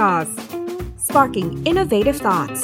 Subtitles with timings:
[0.00, 0.30] Jaws,
[1.06, 2.60] sparking innovative thoughts.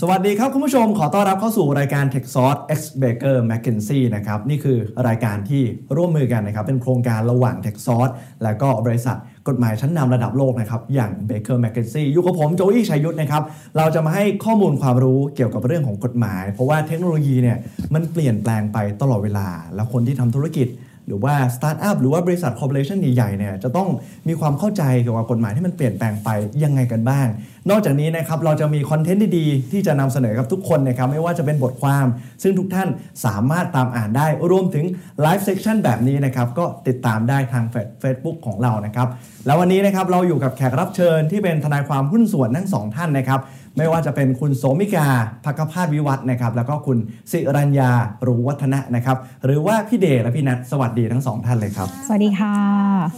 [0.00, 4.78] สวัสดีครับคุณผู้ชมขอต้อนรับเข้าสู่รายการ Tech Source X Baker McKinsey นะครับนี่คือ
[5.08, 5.62] รายการที่
[5.96, 8.12] ร่วมมือกันนะครับเป็นโครงการระหว่าง Tech Source
[8.42, 9.16] และก็บริษัท
[9.48, 13.42] กฎหมายชั้นนำระดับโลกนะครับอย่าง Baker McKinsey อยู่กับผมโจอี้ชัยยุทธนะครับ
[13.76, 17.58] เราจะมาให้ข้อมูลความรู้เกี่ยวกับเรื่องของกฎหมาย เพราะว่าเทคโนโลยีเนี่ย
[17.94, 20.68] มันเปลี่ยนแปลงไปตลอดเวลา แล้วคนที่ทำธุรกิจ
[21.08, 23.88] หรือว่าสตาร์ทอัพหรือว่าบริษัท corporation ใหญ่ๆเนี่ยจะต้อง
[24.28, 26.28] มีความเข้าใจเกี่ยวกับกฎหมายที่มันเปลี่ยนแปลงไป
[26.64, 27.26] ยังไงกันบ้าง
[27.70, 32.06] นอกจากนี้นะครับเราจะมี content ดีๆ ที่จะนำเสนอกับทุกคนนะครับไม่ว่าจะเป็นบทความ
[32.42, 32.88] ซึ่งทุกท่าน
[33.24, 34.84] สามารถตามอ่านได้รวมถึง
[35.22, 37.64] ไลฟ์เซ c ชันแบบนี้นะครับก็ติดตามได้ทาง
[38.00, 39.08] เฟซบุ๊กของเรานะครับ
[39.46, 43.40] แล้ววันนี้นะครับเราอยู่กับแขกรับเชิญที่เป็นทนายความหุ้นส่วนทั้งสองท่านนะครับ
[43.78, 45.06] ไม่ว่าจะเป็นคุณโสมิกา
[45.44, 46.98] ภักพาสวิวัฒน์นะครับ แล้วก็คุณ
[47.32, 47.90] สิรัญญา
[48.26, 52.54] รู้วัฒนะนะครับ หรือว่าพี่เดชและพี่นัทสวัสดีทั้งสองท่านเลยครับ สวัสดีค่ะ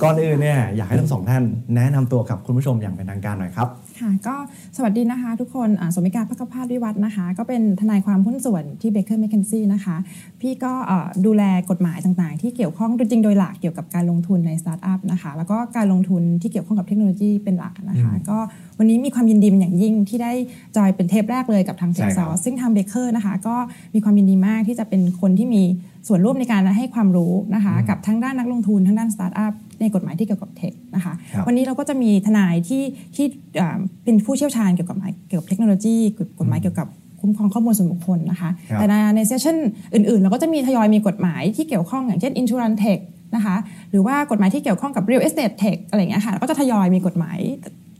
[0.02, 1.42] ก่อนอื่นเนี่ยอยากให้ทั้งสองท่าน
[1.74, 3.68] แนะนำตัวกับคุณผู้ชมอย่างเป็นทางการหน่อยครับ
[4.00, 4.36] ค่ะก็
[4.76, 9.96] สวัสดีนะคะ ทุกคนอ่าสมิการพักพาสวิวัฒน์นะคะ ก็เป็นทนายความหุ้นส่วนที่ Baker McKenzie นะคะ
[10.40, 18.38] พี่ก็อ่าดูแลกฎหมายต่างๆ ที่เกี่ยวข้องจริงๆโดยหลักเกี่ยวกับการลงทุนในสตาร์ทอัพนะคะ แล้วก็การลงทุนที่เกี่ยวข้องกับเทคโนโลยีเป็นหลักนะคะ ก็
[18.78, 20.32] วันนี้มีความยินดีเป็นอย่างยิ่งที่ได้
[20.76, 23.56] จอยเป็นเทปแรกเลยกับทางเทใช่ครับซึ่งทาง Baker นะคะ ก็
[23.94, 25.62] มีความยินดีมากที่จะเป็นคนที่มี
[26.08, 32.82] ส่วนร่วมในการให้ความรู้นะคะกับทั้งด้านนักลงทุนทั้งด้านสตาร์ทอัพในกฎหมายที่เกี่ยวกับ tech นะคะครับวันนี้เราก็จะมีทนายที่
[33.16, 33.26] ที่
[33.60, 35.96] อ่าเป็นผู้เชี่ยวชาญเกี่ยวกับกฎหมายเกี่ยวกับเทคโนโลยี
[36.40, 36.88] กฎหมายเกี่ยวกับ
[37.20, 39.56] คุ้มครองข้อมูลส่วนบุคคลนะคะครับแต่ในใน session
[39.94, 43.00] อื่นๆ เราก็จะมีทยอยมีกฎหมายที่เกี่ยวข้องอย่างเช่น insurance tech
[43.36, 43.56] นะคะ
[43.90, 47.38] หรือว่ากฎหมายที่เกี่ยวข้องกับ real estate tech อะไรอย่างเงี้ยค่ะแล้วก็จะทยอยมีกฎหมาย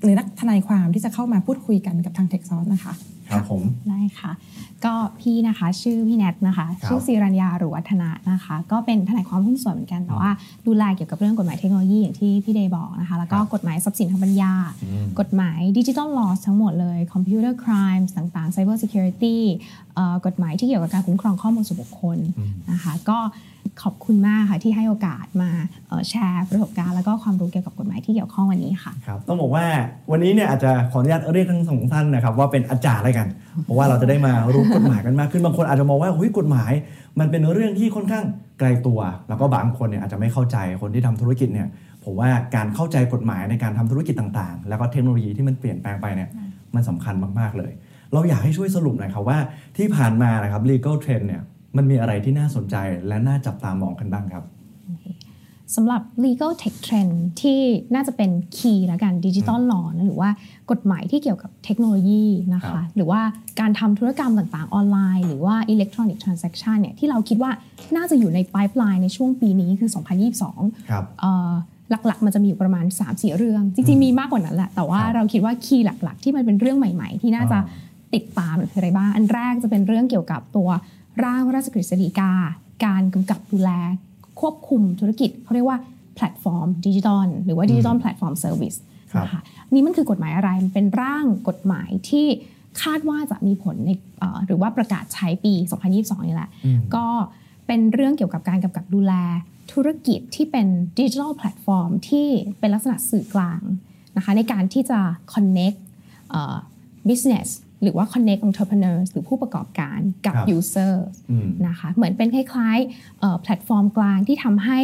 [0.03, 2.95] หรือนักทนายความที่จะเข้ามาพูดคุยกันกับทาง Tech s o u r c e นะคะ
[3.31, 4.33] ครับผมได้ค่ะ
[4.85, 10.31] ก็พี่นะคะชื่อพี่แนทนะคะครับชื่อศิรัญญาหรือวัฒนะนะคะ ก็เป็นทนายความหุ้นส่วนเหมือนกันแต่ว่า
[10.67, 14.53] ดูแลเกี่ยวกับเรื่องกฎหมายเทคโนโลยีอย่างที่พี่เดย์บอกนะคะ แล้วก็ครับกฎหมายทรัพย์สินทางปัญญา
[14.85, 19.37] อืมกฎหมายดิจิทัลลอสทั้งหมดเลยคอมพิวเตอร์ครามต่างๆ Cyber Security
[19.95, 22.19] เอ่อกฎหมายที่เกี่ยวกับการคุ้มครองข้อมูลส่วนบุคคล
[22.73, 23.19] นะคะ ก็
[23.83, 25.51] ขอบคุณมากค่ะที่ให้โอกาสมา
[26.09, 29.65] แชร์ประสบการณ์แล้วก็ความรู้เกี่ยวกับกฎหมายที่เกี่ยวข้องวันนี้ค่ะครับต้องบอกว่า
[30.11, 33.29] วันนี้เนี่ยอาจจะขออนุญาตเรียกทั้งสองท่านนะครับว่าเป็นอาจารย์อะไรกัน
[33.65, 36.73] เพราะว่าเราจะได้มารู้กฎหมายกันมากขึ้นบางคนอาจจะมองว่าเฮ้ยกฎหมาย
[37.21, 38.25] มันเป็นเรื่องที่ค่อนข้าง
[38.59, 41.69] ไกลตัว แล้วก็บางคนเนี่ยอาจจะไม่เข้าใจคนที่ทำธุรกิจเนี่ย
[42.05, 46.31] ผมว่าการเข้าใจกฎหมายในการทำธุรกิจต่างๆ แล้วก็เทคโนโลยีที่มันเปลี่ยนแปลงไปเนี่ย
[46.75, 47.73] มันสำคัญมากๆเลย
[48.13, 49.39] เราอยากให้ช่วยสรุปหน่อยครับว่า
[49.77, 51.43] ที่ผ่านมานะครับ legal trend เนี่ย
[51.77, 52.77] มันมีอะไรที่น่าสนใจ
[53.09, 54.45] และน่าจับตามองกันบ้างครับ
[55.77, 57.61] สำหรับ legal tech trend ที่
[57.95, 60.31] น่าจะเป็นคีย์ละกันดิจิตอลลอหรือว่า
[60.71, 63.21] กฎหมายที่เกี่ยวกับเทคโนโลยีนะครัคะบหรือว่า
[63.61, 67.51] การทำธุรกรรมต่างๆ ออนไลน์ หรือว่า electronic transaction เนี่ยที่เราคิดว่า
[67.97, 69.91] น่าจะอยู่ใน pipeline ในช่วงปีนี้คือ
[70.41, 71.53] 2022ครับเอ่อ
[72.07, 80.69] หลักๆ มันจะมีอยู่ประมาณ 3-4 เรื่อง จริงๆ มีมากกว่านั้นแหละ แต่ว่าครับเราคิดว่า key หลักๆ ที่มันเป็นเรื่องใหม่ ๆ ที่น่าจะเอ่อติดตามคืออะไรบ้าง อันแรกจะเป็นเรื่องเกี่ยวกับตัว
[81.25, 82.33] ร่างพระราชกฤษฎีกา
[82.85, 83.71] การกำกับดูแล
[84.41, 85.79] ควบคุมธุรกิจเขาเรียกว่า
[86.15, 88.75] แพลตฟอร์มดิจิทัลหรือว่า digital platform service
[89.13, 89.43] ครับนะคะ
[89.73, 92.27] นี่มันคือกฎหมายอะไร มันเป็นร่างกฎหมายที่
[92.83, 95.53] คาดว่าจะมีผลในเอ่อหรือว่าประกาศใช้ปี
[95.91, 97.07] 2022 นี่แหละอืมก็
[97.67, 99.13] เป็นเรื่องเกี่ยวกับการกำกับดูแล
[99.73, 100.67] ธุรกิจที่เป็น
[100.99, 102.27] digital platform ที่
[102.59, 103.61] เป็นลักษณะสื่อกลาง
[104.17, 105.01] นะคะในการที่จะ
[105.33, 105.79] connect
[106.31, 106.57] เอ่อ
[107.09, 107.49] business
[107.83, 110.95] หรือว่า connect entrepreneurs หรือผู้ประกอบการกับครับ user
[111.31, 114.81] อืมนะคะเหมือนเป็นคล้ายๆเอ่อแพลตฟอร์มกลางที่ทำให้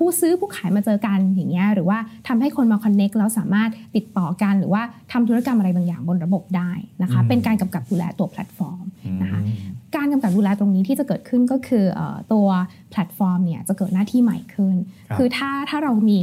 [0.00, 1.98] ผู้ซื้อผู้ขายมาเจอกันอย่างเงี้ยหรือว่า
[2.28, 6.70] ทำให้คนมา connect แล้วสามารถติดต่อกัน หรือว่าทำธุรกรรมอะไรบางอย่างบนระบบได้
[7.02, 8.84] นะคะอืมเป็นการกำกับดูแลตัวแพลตฟอร์ม
[9.22, 12.46] นะคะอืมการกำกับดูแลตรงนี้ที่จะเกิดขึ้นก็คือเออตัว
[12.90, 14.76] แพลตฟอร์มเนี่ยจะเกิดหน้าที่ใหม่ขึ้น
[15.08, 16.18] ครับคือถ้าถ้าเรามี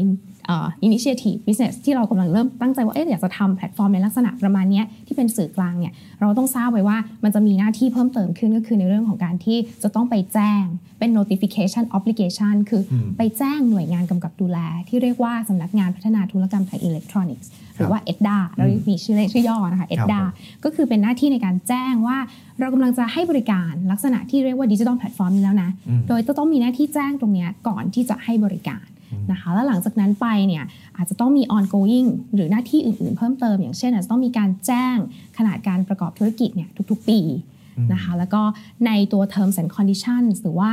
[0.46, 10.64] เอ่อ initiative business ที่เรากำลังเริ่มตั้งใจว่าเอ๊ะอยากจะทำแพลตฟอร์มในลักษณะประมาณเนี้ยที่เป็นสื่อกลางเนี่ยเราต้องทราบไว้ว่ามันจะมีหน้าที่เพิ่มเติมขึ้นก็คือในเรื่องของการที่จะต้องไปแจ้ง
[11.00, 14.58] เป็น notification obligation คืออืมไปแจ้งหน่วยงานกำกับดูแล
[14.90, 22.18] ที่เรียกว่าสำนักงานพัฒนาธุรกรรมทางอิเล็กทรอนิกส์หรือว่า ETDA เรามีชื่อเล่นชื่อย่อนะคะครับ ETDA ผมก็คือเป็นหน้าที่ในการแจ้งว่า
[22.60, 28.86] เรากำลังจะให้บริการลักษณะที่เรียกว่าดิจิทัลแพลตฟอร์มนี้แล้วนะอืมโดยจะต้องมีหน้าที่แจ้งตรงเนี้ยก่อนที่จะให้บริการ
[29.32, 30.64] นะคะ แล้วหลังจากนั้นไปเนี่ย
[30.98, 34.98] อาจจะต้องมี ongoing หรือหน้าที่อื่นๆ เพิ่มเติม อย่างเช่นอาจจะต้องมีการแจ้ง
[35.38, 37.20] ขนาดการประกอบธุรกิจเนี่ยทุกๆ ปี
[37.94, 38.42] นะคะ แล้วก็
[38.86, 40.72] ในตัว terms and conditions หรือว่า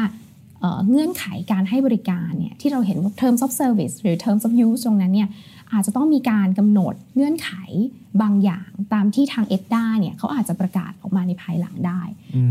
[0.61, 5.29] เอ่อเงื่อนไขการให้บริการเนี่ยที่เราเห็นว่า terms of service หรือ terms of use ตรงนั้นเนี่ย
[5.73, 7.51] อาจจะต้องมีการกำหนดเงื่อนไข
[8.23, 12.01] บางอย่างตามที่ทางเอ็ดด้าเนี่ยเขาอาจจะประกาศออกมาในภายหลังได้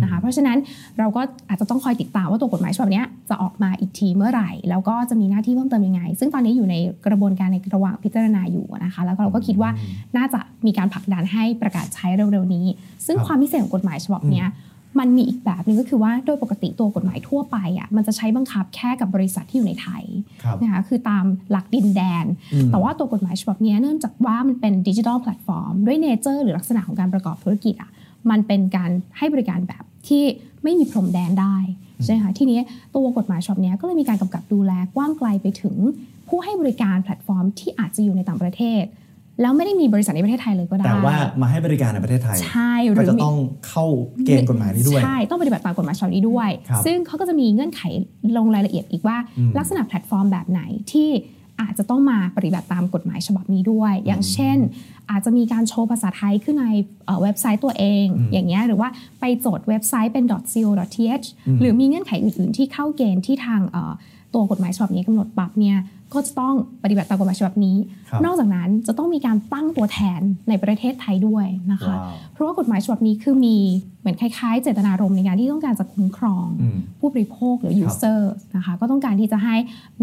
[0.04, 0.58] นะคะเพราะฉะนั้น
[1.00, 6.76] เราก็อาจจะต้องคอยติดตามว่าตัวกฎหมายฉบับนี้จะออกมาอีกทีเมื่อไหร่ แล้วก็จะมีหน้าที่เพิ่มเติมยังไง ซึ่งตอนนี้อยู่ใน
[7.06, 9.70] กระบวนการในระหว่างพิจารณาอยู่นะคะแล้วเราก็คิดว่า
[10.18, 12.66] น่าจะมีการผลักดันให้ประกาศใช้เร็วๆนี้
[13.06, 14.44] ซึ่งความพิเศษของกฎหมายฉบับนี้
[15.00, 20.04] มันมีอีกแบบหนึงก็คือว่าโดยปกติตัวกฎหมายทั่วไปอะมันจะใช้บังคับแค่กับบริษัทที่อยู่ในไทย
[20.44, 27.92] ครับนะคะคือตามหลักดินแดนอืมแต่ว่าตัวกฎหมายฉบับนี้เนื่องจากว่ามันเป็น digital platform ด้วย nature หรือลักษณะของการประกอบธุรกิจอะ
[28.30, 30.24] มันเป็นการให้บริการแบบที่
[30.64, 31.56] ไม่มีพรมแดนได้
[32.04, 32.60] ใช่ไหมคะทีนี้
[32.96, 35.76] ตัวกฎหมายฉบับนี้ก็เลยมีการกำกับดูแลกว้างไกลไปถึง
[36.28, 38.84] ผู้ให้บริการแพลตฟอร์มที่อาจจะอยู่ในต่างประเทศ
[39.42, 43.38] แล้วไม่ได้มีบริษัทในประเทศไทยเลยก็ได้ แต่ว่ามาให้บริการในประเทศไทย ใช่ ก็รือจะมีต้อง
[43.68, 43.86] เข้า
[44.26, 47.82] เกณฑ์กฎหมายนี้ด้วย ใช่ ต้องปฏิบัติตามกฎหมายฉบับนี้ด้วยครับซึ่งเขาก็จะมีเงื่อนไข
[48.38, 51.10] ลงรายละเอียดอีกว่าอืมลักษณะแพลตฟอร์มแบบไหนที่
[51.62, 54.58] อาจจะต้องมาปฏิบัติตามกฎหมายฉบับนี้ด้วย อย่างเช่น
[55.12, 56.66] อาจจะมีการโชว์ภาษาไทยขึ้นใน
[57.06, 58.90] เอ่อเว็บไซต์ตัวเองอืมอย่างเงี้ยหรือว่า
[59.20, 63.94] ไปโจทย์เว็บไซต์เป็น .co.th อืมหรือมีเงื่อนไขอื่น ๆ ที่เข้าเกณฑ์ที่ทางเอ่อ
[64.34, 65.78] ตัวกฎหมายฉบับนี้กำหนดครับเนี่ย
[66.14, 66.54] ก็จะต้อง
[66.84, 67.78] ปฏิบัติตามกฎหมายฉบับนี้
[68.10, 73.58] ครับนอกจากนั้นจะต้องมีการตั้งตัวแทนในประเทศไทยด้วยนะคะว้าวเพราะว่ากฎหมายฉบับนี้คือมี
[74.00, 78.22] เหมือนคล้ายๆ เจตนารมณ์ในการที่ต้องการจะคุ้มครองอืมผู้บริโภคหรือ user
[78.56, 79.56] นะคะก็ต้องการที่จะให้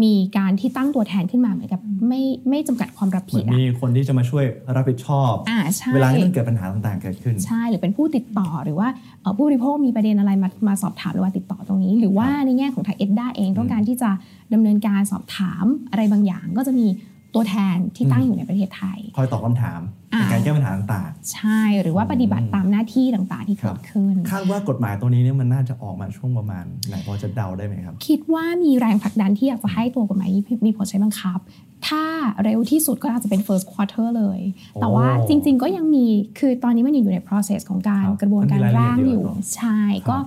[0.03, 4.45] มีการที่ตั้งตัวแทนขึ้นมาเหมือนกับไม่ไม่จำกัดความรับเหมืผิอดนอะมีคนที่จะมาช่วย
[4.75, 8.87] รับผิดชอบอ่าใช่เวลาที่มันเกิดปัญหาต่างๆเกิดขึ้นใช่หรือเป็นผู้ติดต่อหรือว่า
[9.21, 14.09] เอ่อผู้บริโภคมีประเด็นอะไรมามาสอบถามหรือว่าติดต่อตรงนี้ หรือว่าในแง่ของทางเอ็ดด้าเองต้องการที่จะ
[14.53, 16.87] ดำเนินการสอบถามอะไรบางอย่างก็จะมี
[17.35, 19.81] ตัวแทนที่ตั้งอยู่ในประเทศไทย คอยตอบคำถาม
[20.13, 31.39] อ่าในการแก้ปัญหาต่างใช่หรือว่าปฏิบัติตามหน้าที่ต่างๆที่ครัเกิบดขึ้นๆคาดว่ากฎหมายตัวนี้เนี่ยมันน่าจะออกมาช่วงประมาณไหนพอจะเดาได้ไหมครับ คิดว่ามีแรงผลักดันที่อยากจะให้ตัวกฎหมายนี้มีผลใช้บังคับ
[31.87, 32.03] ถ้า
[32.43, 34.39] เร็วที่สุดก็อาจจะเป็น first quarter เลย
[34.81, 36.05] แต่ว่าโอ้จริงๆก็ยังมี
[36.39, 40.17] คือตอนนี้มันยังอยู่ใน process ของการครับกระบวนการมันมีรายละเอียดร่างอยู่เยอะเนอะใช่ครับก็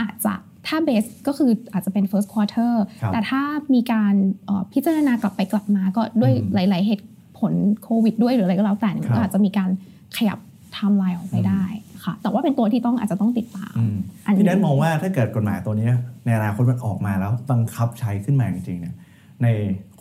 [0.00, 0.34] อาจจะ
[0.70, 2.72] ถ้าเบสก็คืออาจจะเป็น first quarter
[3.02, 3.42] ครับแต่ถ้า
[3.74, 4.14] มีการ
[4.46, 7.04] เอ่อพิจารณากลับไปกลับมาก็ด้วยอืมหลาย ๆ เหตุ
[7.38, 7.52] ผล
[7.82, 9.70] โควิดด้วยหรืออะไรก็แล้วแต่เนี่ยมันครับอาจจะมีการ
[10.16, 11.64] ขยับไทม์ไลน์ออกไปได้
[12.04, 13.96] ค่ะ แต่ว่าเป็นตัวที่ต้องอาจจะต้องติดตามอืม
[14.26, 15.90] อันนี้พี่แนทมองว่าถ้าเกิดกฎหมายตัวนี้
[16.24, 18.94] ในอนาคตมันออกมาแล้วบังคับใช้ขึ้นมาจริงๆเนี่ย
[19.42, 19.46] ใน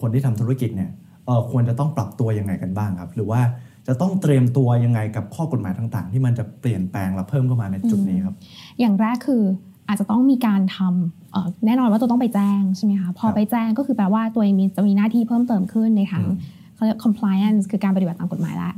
[0.01, 0.91] คนที่ทำธุรกิจเนี่ย
[1.25, 3.41] เออควรจะต้องปรับตัวยังไงกันบ้างครับ หรือว่า
[3.87, 8.35] จะต้องเตรียมตัวยังไงกับข้อกฎหมายต่าง ๆ ที่มันจะเปลี่ยนแปลงและเพิ่มเข้ามาในจุดนี้ครับ
[8.79, 9.43] อย่างแรกคือ
[9.89, 16.37] อาจจะต้องมีการทำเอ่อแน่นอนว่าตัวต้องไปแจ้งใช่ไหมคะพอครับไปแจ้งก็คือแปลว่าตัวเองมีจะมีหน้าที่เพิ่มเติมขึ้นในทางอืม
[16.75, 18.73] เขาเรียก compliance คือการปฏิบัติตามกฎหมายแล้ว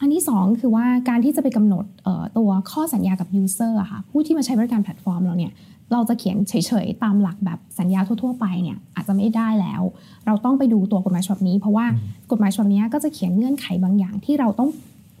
[0.00, 5.52] อันที่สองคือว่าการที่จะไปกำหนดเอ่อตัวข้อสัญญากับ user อะค่ะผู้ที่มาใช้บริการแพลตฟอร์มเราเนี่ย
[5.92, 9.82] เราจะเขียนเฉยๆ ตามหลักแบบสัญญาทั่วๆ ไปเนี่ยอาจจะไม่ได้แล้ว
[10.26, 11.86] เราต้องไปดูตัวกฎหมายฉบับนี้ เพราะว่า
[12.30, 14.70] กฎหมายฉบับนี้ก็จะเขียนเงื่อนไขบางอย่างที่เราต้อง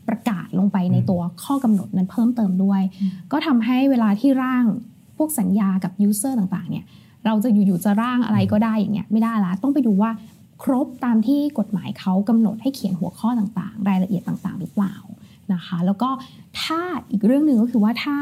[0.08, 2.82] ประกาศลงไปในตัวข้อกำหนดนั้นเพิ่มเติมด้วย
[3.32, 4.64] ก็ทำให้เวลาที่ร่าง
[5.16, 6.84] พวกสัญญากับ user ต่างๆเนี่ย
[7.26, 10.10] เราจะอยู่ๆจะร่างอะไรก็ได้อย่างเงี้ยไม่ได้ละต้องไปดูว่า
[10.62, 14.94] ครบตามที่กฎหมายเขากำหนดให้เขียนหัวข้อต่างๆ รายละเอียดต่างๆ หรือเปล่า
[15.52, 16.10] นะคะ แล้วก็
[16.62, 16.80] ถ้า
[17.10, 18.16] อีกเรื่องหนึ่งก็คือว่าถ้า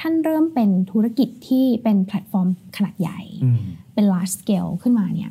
[0.00, 3.58] ท่านเริ่มเป็นธุรกิจที่เป็นแพลตฟอร์มขนาดใหญ่อืม
[3.94, 5.30] เป็น large scale ขึ้นมาเนี่ย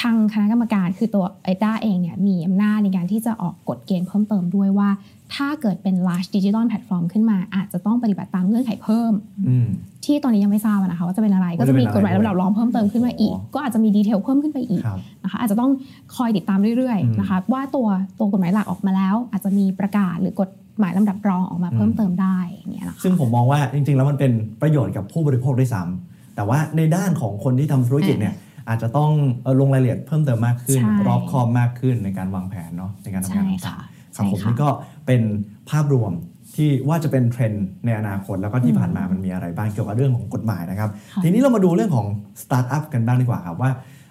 [0.00, 4.88] ทางคณะกรรมการคือตัวไอด้าเองเนี่ยมีอำนาจในการที่จะออกกฎเกณฑ์เพิ่มเติมด้วยว่า
[5.34, 9.12] ถ้าเกิดเป็น large digital platform ขึ้นมา อาจจะต้องปฏิบัติตามเงื่อนไขเพิ่ม
[9.48, 9.68] อืม
[10.04, 15.70] ที่ตอนนี้ยังไม่ทราบอะนะคะว่าจะเป็นอะไรว่าก็จะจะเป็นมีอะไรกฎหมายด้วยระดับรองเพิ่มเติมขึ้นมาอีกอ๋อก็อาจจะมีดีเทลเพิ่มขึ้นไปอีกครับนะคะอาจจะต้อง
[16.16, 17.88] คอยติดตามเรื่อยอืมๆนะคะว่าตัว
[18.18, 28.34] ตัวกฎหมายหลักออกมาแล้ว อาจจะมีประกาศหรือกฎหมายลำดับรองออกมาเพิ่มเติมได้อย่างเงี้ยนะคะซึ่งผมมองว่าจริงๆ แล้วมันเป็นประโยชน์กับผู้บริโภคด้วยซ้ำแต่ว่าในด้านของคนที่ทำธุรกิจเนี่ย
[28.68, 29.10] อาจจะต้อง
[29.42, 34.68] เอ่อลงรายละเอียดเพิ่มเติมมากขึ้นใช่รอบคอบมากขึ้นในการวางแผนเนาะในการทำงานใช่ต่าค่ะงๆ ครับผมใช่ค่ะนี่ก็
[35.06, 35.22] เป็น
[35.70, 36.12] ภาพรวม
[36.56, 42.06] ที่ว่าจะเป็นเทรนด์ในอนาคต แล้วก็ที่ผ่านมามันมีอะไรบ้างเกี่ยวกับเรื่องของกฎหมายนะครับค่ะทีนี้เรามาดูเรื่องของ
[42.42, 43.70] สตาร์ทอัพกันบ้างดีกว่าครับว่า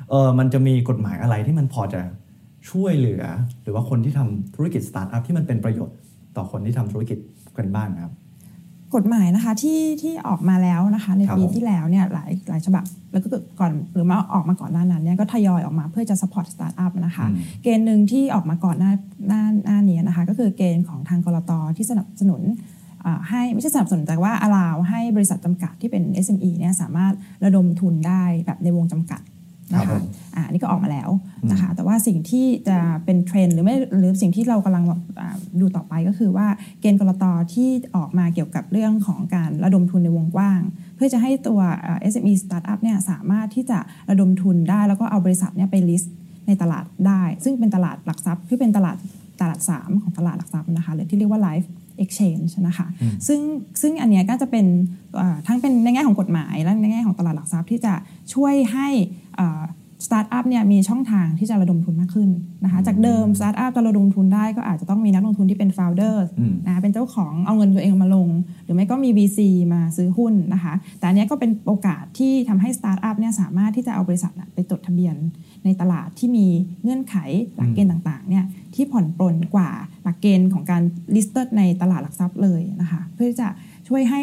[0.09, 2.01] เออมันจะมีกฎหมายอะไรที่มันพอจะ
[2.69, 3.23] ช่วยเหลือ
[3.63, 5.97] หรือว่าคนที่ทำธุรกิจสตาร์ทอัพที่มันเป็นประโยชน์
[6.35, 7.17] ต่อคนที่ทำธุรกิจ
[7.57, 8.13] กันบ้างนะครับ
[8.95, 13.27] กฎหมายนะคะที่ที่ออกมาแล้วนะคะในครับปีผมที่แล้วเนี่ยหลายหลายฉบับแล้วก็
[13.59, 18.91] ก่อนหรือมาออกมาก่อนหน้านั้นเนี่ยก็ทยอยออกมาเพื่อจะ support startup นะคะอืมเกณฑ์หนึ่งที่ออกมาก่อนหน้า
[19.27, 22.41] หน้าหน้านี้นะคะก็คือเกณฑ์ของทางกรตที่สนับสนุน
[23.05, 27.13] อ่าให้ไม่ใช่สนับสนุนแต่ว่า allow ให้บริษัทจำกัดที่เป็น SME เนี่ยสามารถ
[27.45, 29.21] ระดมทุนได้แบบในวงจำกัด
[29.73, 30.03] นะครัคะบผม
[30.35, 31.09] อ่าอันนี่ก็ออกมาแล้ว
[31.51, 34.83] นะคะแต่ว่าสิ่งที่จะเป็นเทรนด์หรือไม่หรือสิ่งที่เรากำลัง
[35.19, 36.47] อ่าดูต่อไปก็คือว่า
[36.81, 37.23] เกณฑ์กรต
[37.53, 40.61] ที่ออกมาเกี่ยวกับเรื่องของการระดมทุนในวงกว้าง
[40.95, 46.07] เพื่อจะให้ตัวอ่า SME Startup เนี่ยสามารถที่จะระดมทุนได้แล้วก็เอาบริษัทเนี่ยไป list
[46.47, 48.97] ในตลาดได้ ซึ่งเป็นตลาดหลักทรัพย์ที่เป็นตลาด
[49.41, 51.67] ตลาด 3 ของตลาดหลักทรัพย์นะคะหรือที่เรียกว่า Live
[52.03, 53.39] Exchange นะคะอืมซึ่ง
[53.81, 54.65] ซึ่งอันเนี้ยก็จะเป็น
[55.19, 57.93] อ่าทั้งเป็นในแง่ของกฎหมาย และในแง่ของตลาดหลักทรัพย์ที่จะ
[58.33, 58.87] ช่วยให้
[60.05, 62.29] สตาร์ทอัพเนี่ยมีช่องทางที่จะระดมทุนมากขึ้น
[62.63, 68.29] นะคะจากเดิมสตาร์ทอัพจะระดมทุนได้ก็อาจจะต้องมีนักลงทุนที่เป็น founder อืมนะเป็นเจ้าของเอาเงินตัวเองมาลง
[68.63, 69.39] หรือไม่ก็มี VC
[69.73, 75.15] มาซื้อหุ้นนะคะแต่อันเนี้ยก็เป็นโอกาสที่ทำให้สตาร์ทอัพเนี่ยสามารถที่จะเอาบริษัทน่ะไปจดทะเบียน
[75.65, 76.47] ในตลาดที่มี
[76.83, 77.15] เงื่อนไข
[77.55, 79.69] หลักเกณฑ์ต่างๆเนี่ยที่ผ่อนปลนกว่า
[80.03, 80.81] หลักเกณฑ์ของการ
[81.15, 83.49] listed ในตลาดหลักทรัพย์เลยนะคะเพื่อที่จะ
[83.87, 84.21] ช่วยให้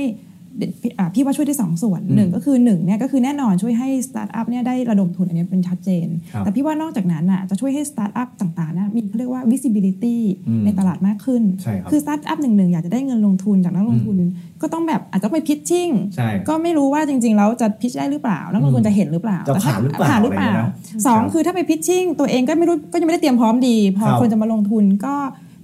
[0.82, 10.16] พี่อ่าพี่ว่าช่วยได้สองส่วนอืมหนึ่งก็คือหนึ่งเนี่ยก็คือแน่นอนช่วยให้สตาร์ทอัพเนี่ยได้ระดมทุนอันนี้เป็นชัดเจนครับแต่พี่ว่านอกจากนั้นน่ะจะช่วยให้สตาร์ทอัพต่างๆนะมีเขาเรียกว่า visibility
[10.48, 14.16] อืมในตลาดมากขึ้นใช่ครับคือสตาร์ทอัพหนึ่งหนึ่งอยากจะได้เงินลงทุนจากนักลงทุน
[14.62, 25.14] ก็ต้องแบบอาจจะไปพิชชิ่งใช่ก็ไม่รู้ว่าจริงๆแล้วจะพิชได้หรือเปล่านักลงทุนจะเห็นหรือเปล่าจะผ่านหรือเปล่าผ่านหรือเปล่าอะไรอย่างเงี้ยนะสองครับคือถ้าไปพิชชิ่งตัวเองก็ไม่รู้ก็ยังไม่ได้เตรียมพร้อมดี พอครับคนจะมาลงทุนก็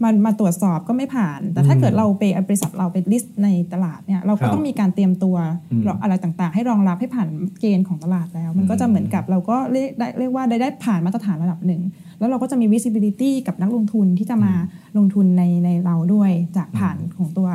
[0.03, 5.37] มามาตรวจสอบก็ไม่ผ่าน แต่ถ้าอืมเกิดเราไปบริษัทเราไปลิสต์ในตลาดเนี่ยเราครัก็บต้องมีการเตรียมตัว
[5.73, 7.29] อืมอะไรต่างๆ ให้รองรับให้ผ่าน
[7.61, 11.83] เกณฑ์ของตลาดแล้ว มันก็จะเหมือนกับเราก็เรียกได้เรียกว่าได้ได้ผ่านมาตรฐานระดับหนึ่ง
[12.19, 14.53] แล้วเราก็จะมี visibility กับนักลงทุนที่จะมา
[14.99, 17.49] ลงทุนในในเราด้วยจากผ่านของตัว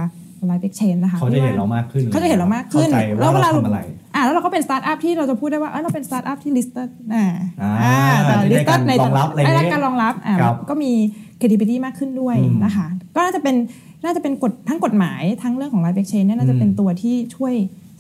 [0.50, 3.80] Live Exchange นะคะเขาจะเห็นเรามากขึ้นเขาจะเห็นเรามากขึ้นเข้าใจว่าเราทำอะไร
[4.16, 7.26] อ่าแล้วเราก็เป็นสตาร์ทอัพที่เราจะพูดได้ว่าเอ้ยเราเป็นสตาร์ทอัพที่ listed อ่า
[7.62, 10.92] อ่าแต่ที่ได้ listed ในการรองรับอะไรอย่างได้งี้การรองรับอ่าครับก็มี
[11.40, 13.56] credibility มากขึ้นด้วยอืมนะคะ ก็น่าจะเป็น
[14.04, 17.54] น่าจะเป็นกฎทั้งกฎหมายทั้งเรื่องของ live exchange เนี่ยน่าจะเป็นอืมตัวที่ช่วย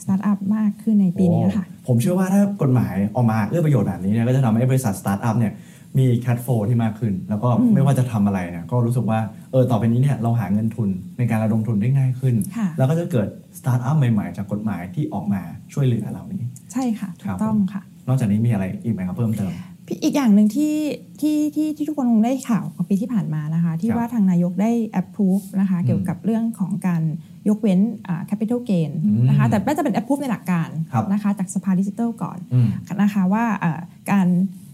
[0.03, 5.53] สตาร์ทอัพมากขึ้นในปีนี้ค่ะโอ้ผมเชื่อว่าถ้ากฎหมายออกมาเอื้อประโยชน์แบบนี้เนี่ยก็จะทำให้บริษัทสตาร์ทอัพเนี่ย
[5.98, 9.20] มีแค f โฟที่มากขึ้น แล้วก็อืมไม่ว่าจะทำอะไรเนี่ยก็รู้สึกว่า
[9.51, 13.27] เออต่อไปนี้เนี่ยเราหาเงินทุนในการระดมทุนได้ง่ายขึ้นค่ะแล้วก็จะเกิด
[13.60, 15.41] สตาร์ทอัพใหม่ ๆ จากกฎหมายที่ออกมา
[15.74, 20.74] ช่วยเหลือเรานี้ ใช่ค่ะถูครักต้องครับค่ะ นอกจากนี้มีอะไรอีกไหมครับเพิ่มเติมพี่ อีกอย่างหนึ่งที่
[21.22, 27.01] ที่ที่ที่ทุกคนคงได้ข่าวของปีที่ผ่านมานะคะ ที่ครับว่าทางนายกได้ approve นะคะอืมเกี่ยวกับเรื่องของการ
[27.48, 32.67] ยกเว้นอ่า capital gain อืมนะคะ แต่น่าจะเป็น approve ในหลักการครับนะคะ จากสภาดิจิทัลก่อนอืม
[33.01, 33.79] นะคะว่าอ่า
[34.12, 34.67] การอ่า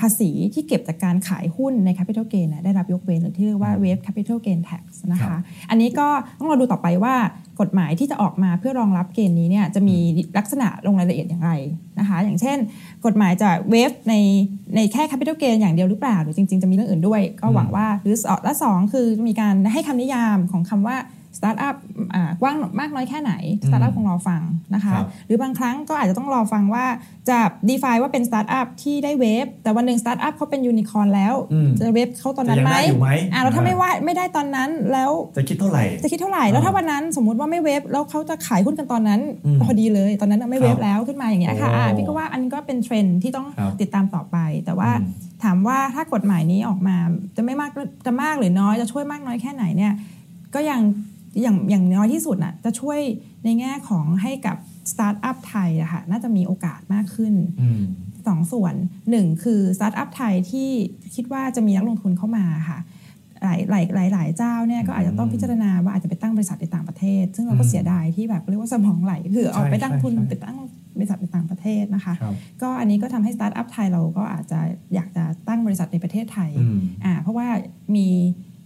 [0.00, 5.40] ภาษีที่เก็บจากการขายหุ้นใน capital gain น่ะได้รับยกเว้นหรือที่เรียกว่า waive capital gain tax นะครัคะบ
[5.70, 7.14] อันนี้ก็ต้องรอดูต่อไปว่า
[7.60, 9.96] กฎหมายที่จะออกมาเพื่อรองรับเกณฑ์นี้เนี่ยจะมี
[10.38, 11.52] ลักษณะลงรายละเอียดอย่างไร
[11.98, 12.58] นะคะอย่างเช่น
[13.06, 14.14] กฎหมายจะเวฟใน
[14.76, 20.96] ในแค่ capital gain อย่างเดียวหรือเปล่า หรือจริง ๆ จะมีเรื่องอื่นด้วย ก็หวังว่าหรือสและสองคือมีการให้คำนิยามของคำว่า
[21.38, 21.76] สตาร์ทอัพ
[22.14, 23.32] อ่ากว้างมากน้อยแค่ไหน
[23.66, 24.42] สตาร์ทอัพคงรอฟัง
[24.74, 26.86] นะคะครับหรือบางครั้งก็อาจจะต้องรอฟังว่า
[27.30, 46.96] จะ define ว่าเป็นสตาร์ทอัพที่ได้ waive แต่วันหนึ่งสตาร์ทอัพเขาเป็นยูนิคอร์นแล้วอืมจะ waive เขาตอนนั้นจะยังไหมได้อยู่ไหมอ่าแล้วถ้าอ่าไม่ว่าไม่ได้ตอนนั้นแล้วจะคิดเท่าไหร่จะคิดเท่าไหร่แล้วถ้าวันนั้นสมมุติว่าไม่ waive แล้วเขาจะขายหุ้นกันตอนนั้นอืมพอดีเลย ตอนนั้นน่ะไม่ waive ครับแล้วขึ้นมาอย่างเงี้ยค่ะโอ้อ่าพี่ก็ว่าอันนี้ก็เป็นเทรนด์ที่ต้องครับติดตามต่อไป แต่ว่าอืมถามว่าถ้ากฎหมายนี้ออกมา
[47.36, 47.70] จะไม่มาก
[48.06, 49.92] จะมากหรือน้อยจะช่วยมากน้อยแค่ไหนเนี่ย
[50.54, 50.80] ก็ยัง
[51.42, 53.00] อย่างอย่างน้อยที่สุดน่ะจะช่วย
[53.44, 54.56] ในแง่ของให้กับ
[54.92, 57.82] สตาร์ทอัพไทยอะค่ะน่าจะมีโอกาสมากขึ้นอืม
[58.26, 58.74] สองส่วน
[59.10, 60.68] หนึ่งคือสตาร์ทอัพไทยที่
[61.14, 62.78] คิดว่าจะมีนักลงทุนเข้ามาค่ะ
[63.42, 70.56] หลายหลายหลายหลายเจ้าเนี่ยก็อาจจะต้องพิจารณาว่าอาจจะไปตั้งบริษัทในต่างประเทศ ซึ่งเราก็อืมเสียดายที่แบบเรียกว่าสมองไหลคือเอาไปตั้งทุนใช่ใช่ไปตั้ง
[70.96, 74.60] บริษัทในต่างประเทศนะคะครับก็อันนี้ก็ทำให้สตาร์ทอัพไทยเราก็อาจจะ
[74.94, 77.48] อยากจะตั้งบริษัทในประเทศไทยอืมอ่าเพราะว่า
[77.96, 78.08] มี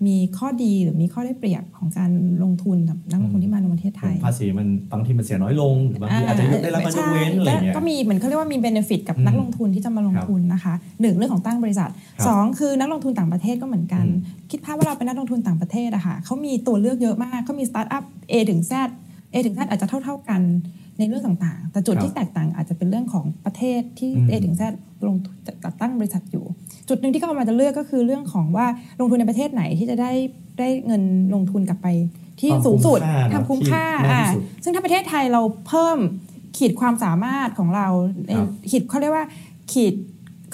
[0.07, 2.11] มีข้อดีหรือมีข้อได้เปรียบของการ
[2.43, 18.73] ลงทุนกับนักลงทุนที่มาในประเทศไทยภาษีมันบางทีมันเสียน้อยลงหรือบางทีอาจจะยกได้รับการยกเว้นอะไรอย่างเงี้ยก็มีเหมือนเขาเรียกว่ามี benefit กับอืมนักลงทุนที่จะมาลงทุนนะคะหนึ่งเรื่องของตั้งบริษัทครับสองคือนักลงทุนต่างประเทศก็เหมือนกันอืมคิดภาพว่าเราเป็นนักลงทุนต่างประเทศอะค่ะเขามีตัวเลือกเยอะมากเขามีสตาร์ทอัพ A ถึง Z
[19.33, 20.43] A ถึง Z อาจจะเท่า ๆกัน
[20.99, 24.63] ในเรื่องต่างๆ แต่จุดครับที่แตกต่างอาจจะเป็นเรื่องของประเทศที่อืม A ถึง Z
[25.09, 26.45] ลงทุนจัดตั้งบริษัทอยู่
[26.89, 28.67] จุดหนึ่งที่เขามาจะเลือกก็คือเรื่องของว่า
[29.01, 30.13] ลงทุนในประเทศไหนที่จะได้
[30.59, 31.03] ได้เงิน
[31.35, 31.89] ลงทุนกลับไป
[32.41, 35.99] ที่ความสูงสุดคุ้มค่าเนอะทำคุ้มค่าที่มากที่อ่าสุดซึ่งถ้าประเทศไทยเราเพิ่ม
[36.57, 37.87] ขีดความสามารถของเรา
[38.27, 39.25] ในครับขีดเขาเรียกว่า
[39.73, 39.95] ขีด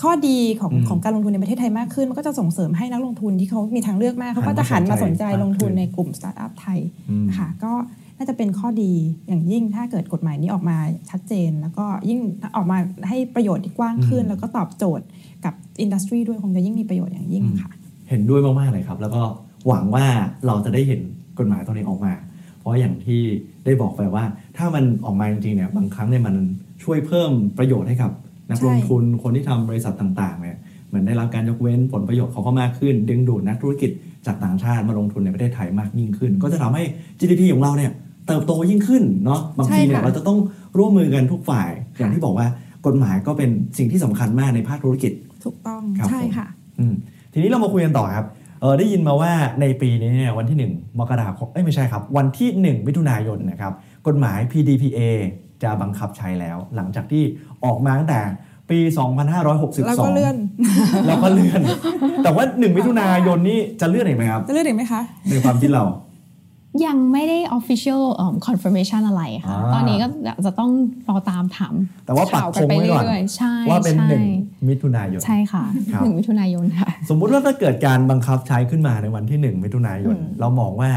[0.02, 6.78] ข้อดีของอืมของการลงทุนในประเทศไทยมากขึ้น มันก็จะส่งเสริมให้นักลงทุนที่เขามีทางเลือกมากเขาก็จะหันมาสนใจลงทุนในกลุ่มสตาร์ทอัพไทย
[7.10, 7.72] อืมค่ะก็
[8.18, 8.92] น่าจะเป็นข้อดี
[9.28, 10.76] อย่างยิ่งถ้าเกิดกฎหมายนี้ออกมา
[11.10, 12.20] ชัดเจน แล้วก็ยิ่ง
[12.56, 15.06] ออกมาให้ประโยชน์ที่กว้างขึ้น แล้วก็ตอบโจทย์
[15.44, 17.70] กับอินดัสทรีด้วยคงจะยิ่งมีประโยชน์อย่างยิ่งค่ะ
[18.08, 19.22] เห็นด้วยมากๆเลยครับ แล้วก็
[19.68, 20.06] หวังว่า
[20.46, 21.00] เราจะได้เห็น
[21.38, 22.12] กฎหมายตัวนี้ออกมา
[22.58, 23.20] เพราะอย่างที่
[23.64, 24.24] ได้บอกไปว่า
[24.56, 26.34] ถ้ามันออกมาจริงๆเนี่ยบางครั้งเนี่ยมัน
[26.84, 28.10] ช่วยเพิ่มประโยชน์ให้กับ
[28.50, 30.56] นักใช่ลงทุนคนที่ทำบริษัทต่างๆเนี่ย
[30.88, 33.90] เหมือนได้รับการยกเว้นผลประโยชน์เขาก็มากขึ้น ดึงดูดนักธุรกิจ
[34.26, 36.82] จากต่างชาติมาลงทุนในประเทศไทยมากยิ่งขึ้น ก็จะทำให้
[37.18, 37.92] GDP ของเราเนี่ย
[38.28, 40.38] เติบโตยิ่งขึ้นเนาะบางทีเนี่ยใช่ค่ะเราจะต้อง
[40.78, 42.46] ร่วมมือกันทุกฝ่าย อย่างที่บอกว่า
[42.86, 45.12] กฎหมายก็เป็นสิ่งที่สำคัญมากในภาคธุรกิจ
[45.44, 46.46] ถูกต้องครับใช่ผมค่ะ
[46.78, 46.94] อืม
[47.32, 48.26] ทีนี้เรามาคุยกันต่อครับ
[48.60, 53.72] เออได้ยินมาว่าในปีนี้เนี่ยวันที่ 1 มกราคมเอ้ยไม่ใช่ครับ วันที่ 1 มิถุนายนนะครับ
[54.06, 55.00] กฎหมาย PDPA
[55.62, 57.22] จะบังคับใช้แล้ว หลังจากที่
[57.64, 58.20] ออกมาตั้งแต่
[58.70, 58.78] ปี
[59.32, 60.36] 2562 แล้วก็เลื่อน
[61.06, 61.60] แล้วก็เลื่อน
[62.24, 65.84] แต่ว่า 1 มิถุนายนนี่จะเลื่อนอีกไหมครับ จะเลื่อนอีกไหมคะ ในความคิดเรา
[66.86, 70.06] ยังไม่ได้ official เอิ่ม confirmation อะไรค่ะอ่าตอนนี้ก็
[70.46, 70.70] จะต้อง
[71.08, 71.74] รอตามถาม
[72.06, 74.08] แต่ว่าปักข่ธงไว้ก่อนเรื่อยๆใช่ว่าเป็นใช่
[74.40, 80.90] 1มิถุนายน ใช่ค่ะครับหนึ่งมิถุนายนค่ะ สมมุติว่าถ้าเกิดการบังคับใช้ขึ้นมาในวันที่1มิถุนายน เรามองว่า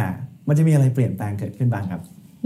[0.48, 2.02] มันจะมีอะไรเปลี่ยนแปลงเกิดขึ้นบ้างครับ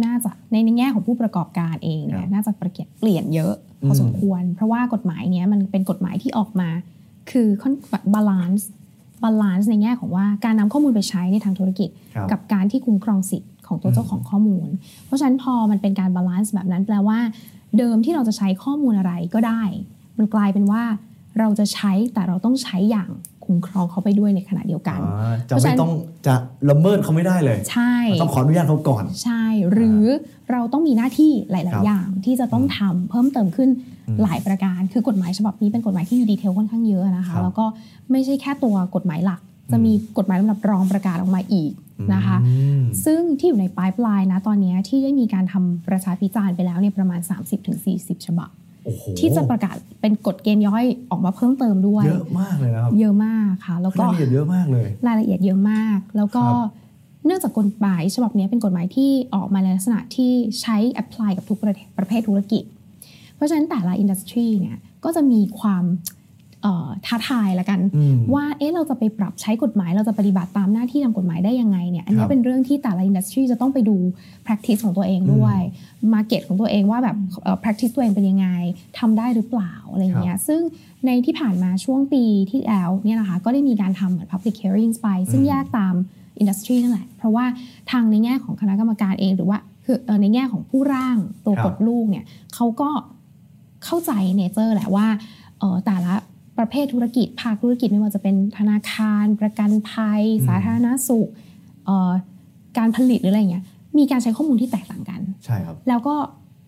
[0.05, 3.53] น่าจะในในแง่ของผู้ประกอบการเองเนี่ครัยบน่าจะประเกียเปลี่ยนเยอะ
[3.87, 6.69] อืมพอสมควร เพราะว่ากฎหมายเนี้ยมันเป็นกฎหมายที่ออกมา
[7.31, 7.73] คือค่อน
[8.13, 14.67] balance balance ในแง่ของว่าการนำข้อมูลไปใช้ในทางธุรกิจครับกับการที่คุ้มครองสิทธิ์ของตัวเจ้าของข้อมูล
[15.05, 17.19] เพราะฉะนั้นพอมันเป็นการ balance แบบนั้นแปลว่า
[17.77, 19.63] เดิมที่เราจะใช้ข้อมูลอะไรก็ได้
[20.17, 20.83] มันกลายเป็นว่า
[21.39, 23.09] เราจะใช้แต่เราต้องใช้อย่าง
[23.45, 25.93] คุ้มครองเขาไปด้วยในขณะเดียวกันอ่าจะเพราะฉะไม่นั้นต้อง
[26.27, 26.35] จะ
[26.69, 30.03] ละเมิดเขาไม่ได้เลย ใช่ ต้องขออนุญาตเขาก่อน ใช่ หรือ
[30.51, 33.69] เราต้องมีหน้าที่หครัลายบๆอย่างที่จะต้องทำเพิ่มเติมขึ้น
[34.07, 37.65] อืมหลายประการ คือกฎหมายฉบับนี้เป็นกฎหมายที่มีดีเทลค่อนข้างเยอะนะครัคะบแล้วก็
[38.11, 39.39] ไม่ใช่แค่ตัวกฎหมายหลัก
[39.71, 41.71] จะมีกฎหมายลำดับรองประกาศออกมาอีก
[42.13, 47.19] นะคะอืมซึ่งที่อยู่ในปลายปลายนะตอนนี้ที่ได้มีการทำประชาพิจารณ์ไปแล้วเนี่ยประมาณ
[47.73, 48.49] 30-40 ฉบับ
[48.85, 56.84] โอ้โหที่จะประกาศเป็นกฎเกณฑ์ย่อยออกมาเพิ่มเติมด้วย เยอะมากเลยนะครับ เยอะมากค่ะ แล้วก็รายละเอียดเยอะมากเลย รายละเอียดเยอะมาก แล้วก็ครับ
[57.25, 62.63] เนื่องจากกฎหมายฉบับนี้เป็นกฎหมายที่ออกมาในลักษณะที่ใช้ apply กับทุกประเทศประเภทธุรกิจ
[63.35, 65.85] เพราะฉะนั้นแต่ละ industry เนี่ยก็จะมีความ
[66.63, 73.95] เอ่อท้าทายละกันอืมว่าเอ๊ะเราจะไปปรับใช้กฎหมาย เราจะปฏิบัติตามหน้าที่ตามกฎหมายได้ยังไงเนี่ยอันนี้รับเป็นเรื่องที่แต่ละ industry จะต้องไปดู
[74.45, 75.59] practice ของตัวเองด้วย
[76.13, 78.47] market ของตัวเองว่าแบบเอ่อ practice ตัวเองเป็นยังไง
[78.99, 80.61] ทำได้หรือเปล่าอะไรอย่างเงี้ยซึ่ง
[81.05, 85.95] ในที่ผ่านมาช่วงปีที่แล้วเนี่ยนะคะก็ได้มีการทำเหมือน public hearings ไป ซึ่งอืมแยกตาม
[86.39, 87.45] อินดัสทรีนั่นแหละเพราะว่า
[87.91, 92.25] ทางในแง่ของคณะกรรมการเองหรือว่าคือเอ่อในแง่ของผู้ร่างตัวครับกฎลูกเนี่ย
[92.55, 92.89] เขาก็
[93.85, 95.07] เข้าใจเนเจอร์แหละว่า
[95.59, 96.13] เอ่อแต่ละ
[96.57, 101.27] ประเภทธุรกิจภาคธุรกิจไม่ว่าจะเป็นธนาคาร ประกันภัยอืมสาธารณสุข
[101.85, 102.11] เอ่อ
[102.77, 103.63] การผลิตหรืออะไรอย่างเงี้ย
[103.97, 106.15] มีการใช้ข้อมูลที่แตกต่างกัน ใช่ครับ แล้วก็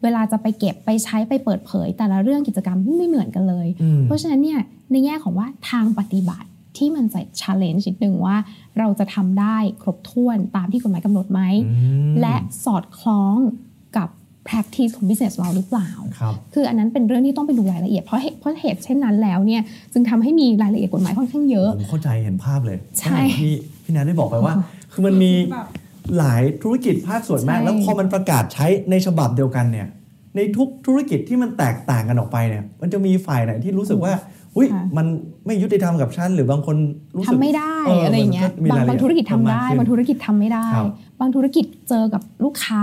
[0.04, 4.60] เวลาจะไปเก็บไปใช้ไปเปิดเผย แต่ละเรื่องกิจกรรมไม่เหมือนกันเลยอืมเพราะฉะนั้นเนี่ย
[4.92, 8.36] ในแง่ของว่าทางปฏิบัติ ที่มันจะ challenge นิดนึงว่า
[8.80, 11.72] เราจะทำได้ครบถ้วนตามที่กฎหมายกำหนดไหมอื
[12.12, 12.36] มและ
[12.66, 13.36] สอดคล้อง
[13.98, 14.10] กับ
[14.48, 19.62] practice ของ business เราหรือเปล่าครับคืออันนั้นเป็นเรื่องที่ต้องไปดูรายละเอียดเพราะเหตุเพราะเหตุเช่นนั้นแล้วเนี่ย
[19.94, 24.54] จึงทำให้มีรายละเอียดกฎหมายค่อนข้างเยอะผมเข้าใจเห็นภาพเลยใช่อย่างที่พี่นัทได้บอกไปว่า
[24.92, 25.32] คือมันมี
[26.18, 29.88] หลายธุรกิจภาคส่วนมากใช่แล้วพอมันประกาศใช้ในฉบับเดียวกันเนี่ย
[30.36, 34.14] ในทุกธุรกิจที่มันแตกต่างกันออกไปเนี่ยมันจะมีฝ่ายไหนที่รู้สึกว่า
[34.58, 35.06] อุ้ยค่ะมัน
[35.46, 36.76] ไม่ยุติธรรมกับฉันหรือบางคน
[37.16, 40.86] รู้สึกทำไม่ได้เออออะไรอย่างเงี้ยมันก็มีบางรายละเอียดบางธุรกิจทำได้เพิ่มมากขึ้นบางธุรกิจทำไม่ได้ครับ
[41.20, 42.82] บางธุรกิจเจอกับลูกค้า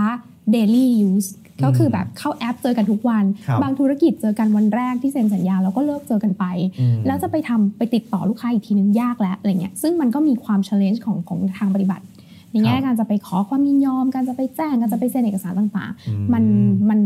[0.54, 1.28] daily use
[1.64, 6.44] ก็คือแบบเข้าแอปเจอกันทุกวันครับบางธุรกิจเจอกันวันแรกที่เซ็นสัญญาแล้วก็เลิกเจอกันไป
[6.80, 12.04] อืมแล้วจะไปทำไปติดต่อลูกค้าอีกทีนึงยากแล้วอะไรเงี้ยซึ่งมันก็มีความ challenge ของของทางปฏิบัติ
[12.50, 16.44] ในแง่ครับการจะไปขอความยินยอม การจะไปแจ้งการจะไปเซ็นเอกสารต่างอืมๆมัน
[16.90, 17.00] มัน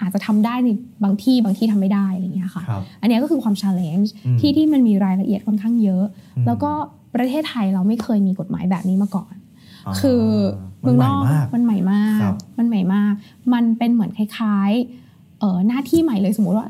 [0.00, 0.68] อาจจะทำได้ใน
[1.04, 6.04] บางที่บางที่ทำไม่ได้อะไรเงี้ยค่ะครับอันเนี้ยก็คือความ challenge อืมที่ที่มันมีรายละเอียดค่อนข้างเยอะ
[6.36, 6.72] อืมแล้วก็
[7.14, 10.22] ประเทศไทยเราไม่เคยมีกฎหมายแบบนี้มาก่อนาคือ
[10.84, 13.12] มัเมืนองใหนม่อกมากมันใหม่มาครักบมันใหม่มาก
[13.52, 16.66] มันเป็นเหมือนคล้ายๆเอ่อหน้าที่ใหม่เลยสมมติว่า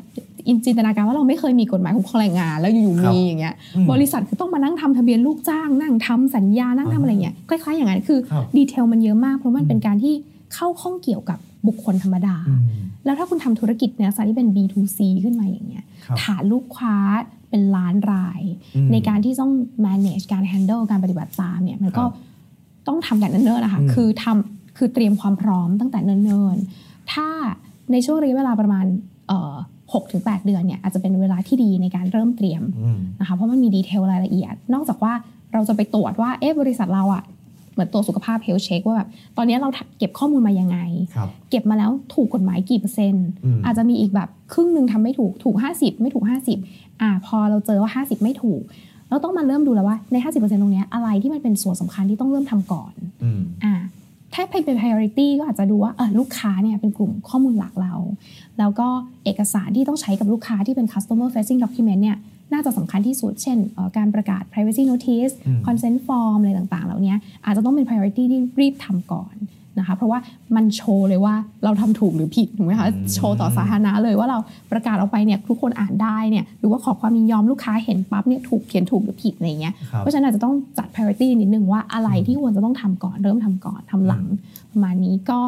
[0.48, 10.14] อินจินตนาการว่าเราไม่เคยมีกฎหมายคุ้มครองแรงงาน แล้วอยู่ๆครับมีอย่างเงี้ยอืมบริษัทคือต้องมานั่งทำทะเบียนลูกจ้าง นั่งทำสัญญานั่งทำอะไรเงี้ยคล้ายๆอย่างนั้นคือครับดีเทลมันเยอะมากเพราะมันเป็นการที่
[10.54, 12.60] เข้าข้องเกี่ยวกับบุคคลธรรมดาอืม
[13.04, 16.96] แล้วถ้าคุณทำธุรกิจเนี่ยสายที่เป็น B2C ขึ้นมาอย่างเงี้ยครับฐานลูกค้า
[17.50, 18.42] เป็นล้านราย
[18.76, 19.52] อืมในการที่ต้อง
[19.86, 22.12] manage การ handle การปฏิบัติตามเนี่ยมันก็ครับ
[22.88, 27.28] ต้องทำแต่เนิ่นๆนะคะอืมคือทำคือเตรียมความพร้อมตั้งแต่เนิ่นๆ ถ้า
[27.92, 28.84] ในช่วงระยะเวลาประมาณ
[29.92, 35.12] หกถึงแเดือนเนี่ยอาจจะเป็นเวลาที่ดีในการเริ่มเตรียมอืมนะคะเพราะมันมีดีเทลรายละเอียด นอกจากว่า
[35.52, 37.39] เราจะไปตรวจว่าเอ๊ะบริษัทเราอะเห
[37.80, 40.78] มือนตัวจสุขภาพเฮลเช็คว่าแบบตอนนี้เราเก็บข้อมูลมายังไง
[41.14, 46.24] ครับเก็บมาแล้วถูกกฎหมายกี่เปอร์เซ็นต์อืมอาจจะมีอีกแบบครึ่งหนึ่งทำไม่ถูกถูก 50 ไม่ถูก
[46.62, 48.62] 50อ่าพอเราเจอว่า 50 ไม่ถูก
[49.10, 53.74] เราต้องมาเริ่มดูแล้วว่าใน 50%ตรงเนี้ยอะไรที่มันเป็นส่วนสำคัญที่ต้องเริ่มทำก่อนอืมอ่า
[54.34, 57.94] ถ้าเป็น priority ก็อาจจะดูว่าเออลูกค้าเนี่ยเป็นกลุ่มข้อมูลหลักเรา
[58.58, 58.88] แล้วก็
[59.24, 62.18] เอกสารที่ต้องใช้กับลูกค้าที่เป็น customer facing document เนี่ย
[62.52, 69.36] น่าจะสำคัญที่สุด เช่นเอ่อการประกาศ privacy notice อืม consent form อะไรต่างๆ เหล่านี้อาจจะต้องเป็น priority ที่รีบทำก่อน
[69.78, 70.18] นะคะเพราะว่า
[70.56, 71.34] มันโชว์เลยว่า
[71.64, 74.38] เราทำถูกหรือผิดถูกไหมคะอืมโชว์ต่อสาธารณะเลยว่าเรา
[74.72, 84.24] ประกาศออกไปเนี่ยทุกคนอ่านได้เนี่ยหรือว่าขอความยินยอมลูกค้าเห็นปั๊บเนี่ยถูกเขียนถูกหรือผิดอะไรเงี้ยครับเพราะฉะนั้นอาจจะต้องจัด priority นิดนึงว่าอะไรที่ควรจะต้องทำก่อนเริ่มทำก่อนทำหลัง
[84.72, 85.38] ประมาณนี้ก็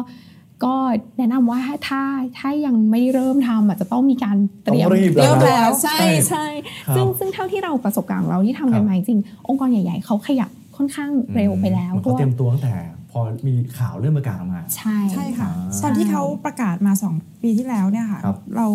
[0.65, 0.73] ก็
[1.17, 2.01] แนะนำว่าถ้า
[2.39, 6.45] ถ้ายังไม่ได้เริ่มทำอาจจะต้องมีการเตรียมต้องรีบเตรียมแล้วนะแล้วใช่ใช่ใช่
[6.87, 12.73] ครับซึ่งซึ่งเท่าที่เราประสบการณ์ของเราที่ทำกันมาจริงๆองค์กรใหญ่ ๆเขาขยับค่อนข้างเร็วไปแล้วมันเพเขาราะเตรีว่ายมตัวตั้งแต่
[13.11, 18.67] พอมีข่าวเรื่องประกาศออกมา ใช่ใช่ค่ะอ่าตอนที่เขาประกาศมา 2 ปีที่แล้วเนี่ยค่ะครับเรา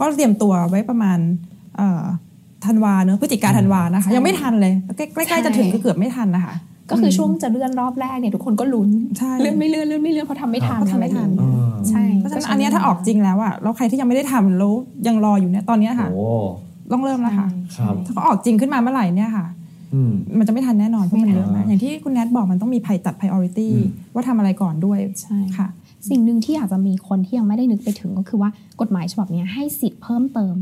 [0.00, 1.18] ก็เตรียมตัวไว้ประมาณ
[1.76, 2.02] เอ่อ
[2.66, 6.54] ธันวาเนอะพฤศจิกาธันวานะคะ ยังไม่ทันเลย ใกล้ใกล้ๆจะถึงก็เกือบไม่ทันนะคะ
[6.90, 14.72] ก็คือช่วงจะเลื่อนรอบแรกเนี่ยทุกคนก็ลุ้นใช่เลื่อนไม่เลื่อนเลื่อนไม่เลื่อนเพราะทำไม่ทันเพราะทำไม่ทันอะรอย่างเงี้ยเออใช่เพราะฉะนั้นอันเนี้ยถ้าออกจริงแล้วอะแล้วใครที่ยังไม่ได้ทำแล้ว
[15.06, 16.26] ยังรออยู่เนี่ยตอนเนี้ยค่ะโอ้
[16.92, 17.48] ต้องเริ่มแล้วค่ะ
[17.78, 19.46] ครับถ้าเขาออกจริงขึ้นมาเมื่อไหร่เนี่ยค่ะ
[19.94, 25.68] อืมมันจะไม่ทันแน่นอนเพราะมันเยอะมากอ่าอย่างที่คุณแนทบอกมันต้องมีภัยจัด priority อืมว่าทำอะไรก่อนด้วยใช่ค่ะ
[26.10, 30.54] สิ่งหนึ่งที่อาจจะมีคนที่ยังไม่ได้นึกไปถึงก็คือว่ากฎหมายฉบับเนี้ยให้สิทธิ์เพิ่มเติม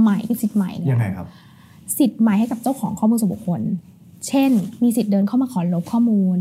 [0.00, 1.26] ใหม่คือสิทธิ์ใหม่เลยยังอะไงครับ
[1.98, 3.60] สิทธิ์ใหม่ให้กับเจ้าของข้อมูลส่วนบุคคล
[4.28, 4.50] เช่น
[4.82, 6.38] มีสิทธิ์เดินเข้ามาขอลบข้อมูล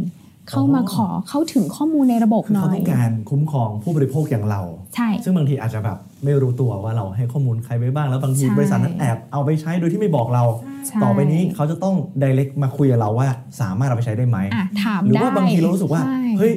[0.50, 4.62] เข้ามาขอเข้าถึงข้อมูลในระบบคือหน่เขาอยต้องการคุ้มครองผู้บริโภคอย่างเรา
[4.96, 10.44] ใช่ ซึ่งบางทีอาจจะแบบไม่รู้ตัวว่าเราให้ข้อมูลใครไปบ้าง แล้วบางทีใช่บริษัทนั้นแอบเอาไปใช้โดยที่ไม่บอกเรา
[10.88, 13.28] ใช่ต่อไปนี้เขาจะต้อง direct มาคุยกับเราว่า
[13.62, 16.54] สามารถเอาไปใช้ได้ไหมอะถามหรือได้ว่าบางทีเรารู้สึกว่าใช่เฮ้ย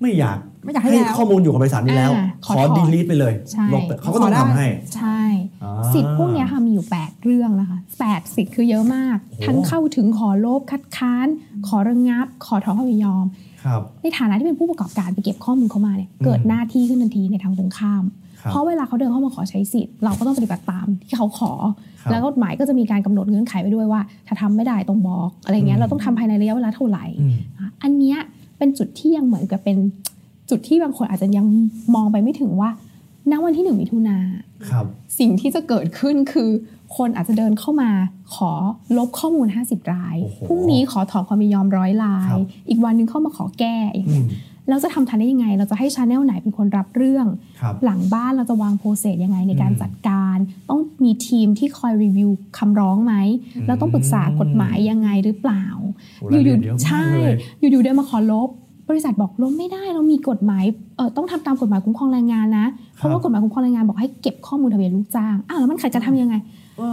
[0.00, 5.20] ไม่อยาก ไม่อยากให้แล้ว ข้อมูลอยู่กับบริษัทนี้แล้ว อ่าขขออถอน ดีลีทไปเลยใช่ลบไปเขาก็ต้องขอได้ทำให้ ใช่
[5.62, 11.26] อ่าสิทธิ์พวกเนี้ยค่ะมีอยู่ 8 เรื่องนะคะ8สิทธิ์คือเยอะมาก โอ้ทั้งเข้าถึงขอลบคัดค้าน
[11.68, 13.26] ขอระงับ ขอถอนความยินยอม
[13.64, 18.04] ครับ ในฐานะที่เป็นผู้ประกอบการไปเก็บข้อมูลเข้ามาเนี่ยอืม เกิดหน้าที่ขึ้นทันทีในทางตรงข้าม
[18.40, 21.52] ครับ เพราะเวลาเขาเดินเข้ามาขอใช้สิทธิ์เราก็ต้องปฏิบัติตามที่เขาขอ
[22.02, 28.18] ครับ แล้วกฎหมายก็จะมีการกำหนดเงื่อนไขไว้ด้วยว่า ถ้าทำไม่ได้ต้องบอกอะไรเงี้อืยม เราต้องทำภายในระยะเวลาเท่าไหร่ อืมอะอันเนี้ย
[28.58, 29.76] เป็นจุดที่ยังเหมือนกับเป็น
[30.50, 31.46] จุดที่บางคนอาจจะยัง
[31.94, 32.70] มองไปไม่ถึงว่า
[33.30, 34.18] ณวันที่หนึ่งมิถุนา
[34.68, 34.84] ครับ
[35.18, 36.50] สิ่งที่จะเกิดขึ้นคือ
[36.96, 37.90] คนอาจจะเดินเข้ามา
[38.34, 38.52] ขอ
[38.96, 44.28] ลบข้อมูล 50 รายโอ้โหพรุ่งนี้ขอถอนความยินยอมร้อยรายครับอีกวันหนึ่งเข้ามาขอแก้อย่างอืเงี้ย
[44.70, 47.26] เราจะทำทันได้ยังไง เราจะให้ channel ไหนเป็นคนรับเรื่อง
[47.60, 50.36] ครับหลังบ้านเราจะวาง process ยังไงในการอืมจัดการ
[50.70, 53.14] ต้องมีทีมที่คอยรีวิวคำร้องไหม
[53.56, 55.64] อืมเราต้องปรึกษากฎหมายยังไงหรือเปล่า
[56.18, 57.34] โหรายละเอียดเยอะมากใช่เลย
[57.70, 58.48] อยู่ๆเดินมาขอลบ
[58.90, 60.64] บริษัทบอกลบไม่ได้เรามีกฎหมาย
[60.96, 66.36] เออต้องทำตามกฎหมายคุ้มครองแรงงานนะ เพราะว่ากฎหมายคุ้มครองแรงงานบอกให้เก็บข้อมูลทะเบียนลูกจ้างอ้าวแล้วมันใครจะทำยังไง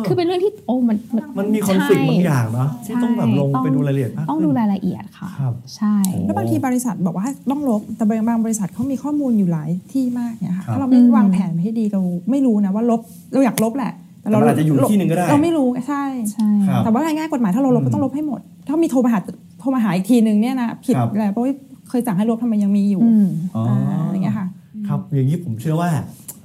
[0.07, 0.97] คือเป็นเรื่องที่โอ้มัน
[1.37, 13.01] มันมีคอนฟ lict บางอย่างเนาะที่ใช่ต้องแบบลงต้องไปดูรายละเอียดมากต้องขึ้นดูรายละเอียดค่ะครับใช่โอ้แล้วบางทีบริษัทบอกว่าให้ต้องลบแต่บางบริษัทเขามีข้อมูลอยู่หลายที่มากเนี่ยค่ะครับถ้าเราไม่อืมวางแผนให้ดีเราไม่รู้นะว่าลบ
[13.33, 19.19] เราอยากลบแหละแต่เราแต่มันอาจจะอยู่ที่หนึ่งก็ได้ เราไม่รู้ใช่ใช่ครับแต่ว่าง่ายๆกฎหมายถ้าเราลบอืมก็ต้องลบให้หมด ถ้ามีโทรมาหา
[19.59, 21.53] โทรมาหาอีกทีนึงเนี่ยนะผิดครับแล้วเพราะว่า
[21.89, 24.47] เคยสั่งให้ลบทำไมยังมีอยู่อืมอ๋ออาอะไรเงี้ยค่ะ
[24.87, 25.89] ครับอย่างนี้ผมเชื่อว่า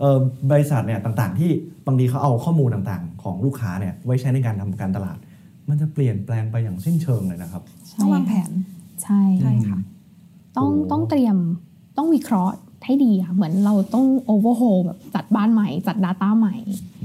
[0.00, 0.18] เอ่อ
[0.50, 1.50] บริษัทเนี่ยต่างๆ ที่
[1.86, 5.18] บางทีเขาเอาข้อมูลต่างๆ ของลูกค้าเนี่ยไว้ใช้ในการทำการตลาด
[5.68, 7.62] มันจะเปลี่ยนแปลงไปอย่างสิ้นเชิงเลยนะครับ
[8.00, 8.50] ต้องวางแผน
[9.02, 9.78] ใช่ใช่ค่ะ
[10.56, 11.36] ต้องโอ้ต้องเตรียม
[11.96, 16.56] ต้องวิเคราะห์ ให้ดีค่ะเหมือนเราต้อง overhaul แบบจัดบ้านใหม่ จัด Data ใหม่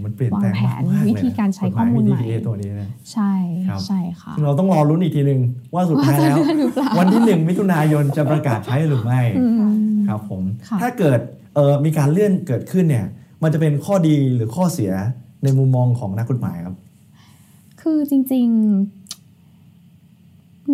[0.03, 3.31] มันเปลี่ยนแปลงวางแผนมากๆเลยวิธีการใช้ข้อมูลใหม่กฎาย DPA ตัวนี้นะใช่
[3.67, 5.39] ครับใช่ค่ะซึ่งเราต้องรอลุ้นอีกทีหนึ่ง
[5.73, 9.61] ว่าสุดท้ายแล้วว่าจะเลื่อนหรือเปล่าวันที่หนึ่งมิถุนายนจะประกาศใช้หรือไม่อืม
[10.07, 11.19] ครับผมค่ะถ้าเกิด
[11.55, 13.05] เอ่อมีการเลื่อนเกิดขึ้นเนี่ย
[13.43, 14.91] มันจะเป็นข้อดีหรือข้อเสีย
[15.43, 16.75] ในมุมมองของนักกฎหมายครับ
[17.81, 18.45] คือจริง
[18.83, 18.96] ๆ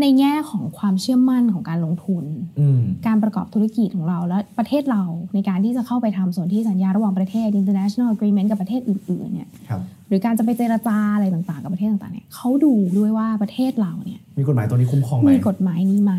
[0.03, 2.25] ในแง่ของความเชื่อมั่นของการลงทุน
[2.59, 16.13] อืมการประกอบธุรกิจของเราและประเทศเราในการที่จะเข้าไปทำส่วนที่สัญญาระหว่างประเทศ international agreement กับประเทศอื่นๆเนี่ยครับหรือการจะไปเจรจาอะไรต่างๆ กับประเทศต่างๆเนี่ยเขาดูด้วยว่าประเทศเราเนี่ยมีกฎหมายตัวนี้คุ้มครองไหมมีกฎหมายนี้ไหม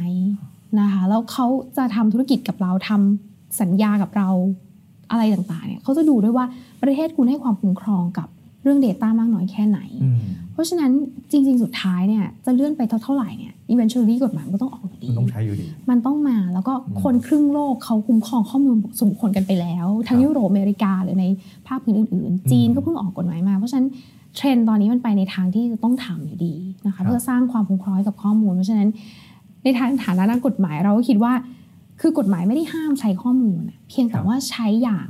[0.80, 4.28] นะคะแล้วเขาจะทำธุรกิจกับเราทำสัญญากับเรา
[5.10, 6.46] อะไรต่างๆเนี่ยเขาจะดูด้วยว่า
[6.82, 8.28] ประเทศคุณให้ความคุ้มครองกับ
[8.62, 10.18] เรื่อง Data มากน้อยแค่ไหนอืม
[10.54, 10.90] เพราะฉะนั้น
[11.30, 21.24] จริง ๆ สุดท้ายเนี่ยจะเลื่อนไปเท่าๆไหร่เนี่ย eventually กฎหมายมันก็ต้องออกอยู่ดี มันต้องใช้อยู่ดี มันต้องมาแล้วก็อืมคนครึ่งโลกเขาคุ้มครองข้อมูลส่วนบุคคลกันไปแล้ว ทั้งครับยุโรปอเมริกาหรือใน
[21.66, 23.88] ภาคพื้นอื่น ๆ จีนก็เพิ่งออกกฎหมายมา เพราะฉะนั้น
[24.36, 26.54] เทรนด์ตอนนี้มันไปในทางที่จะต้องทำอยู่ดี
[26.86, 28.88] นะครัคะบเพื่อสร้างความคุ้มครองให้กับข้อมูล เพราะฉะนั้น
[29.64, 31.32] ในทางฐานะนักกฎหมายเราก็คิดว่า
[32.00, 35.08] คือกฎหมายไม่ได้ห้ามใช้ข้อมูลอะเพียงแต่ว่าใช้อย่าง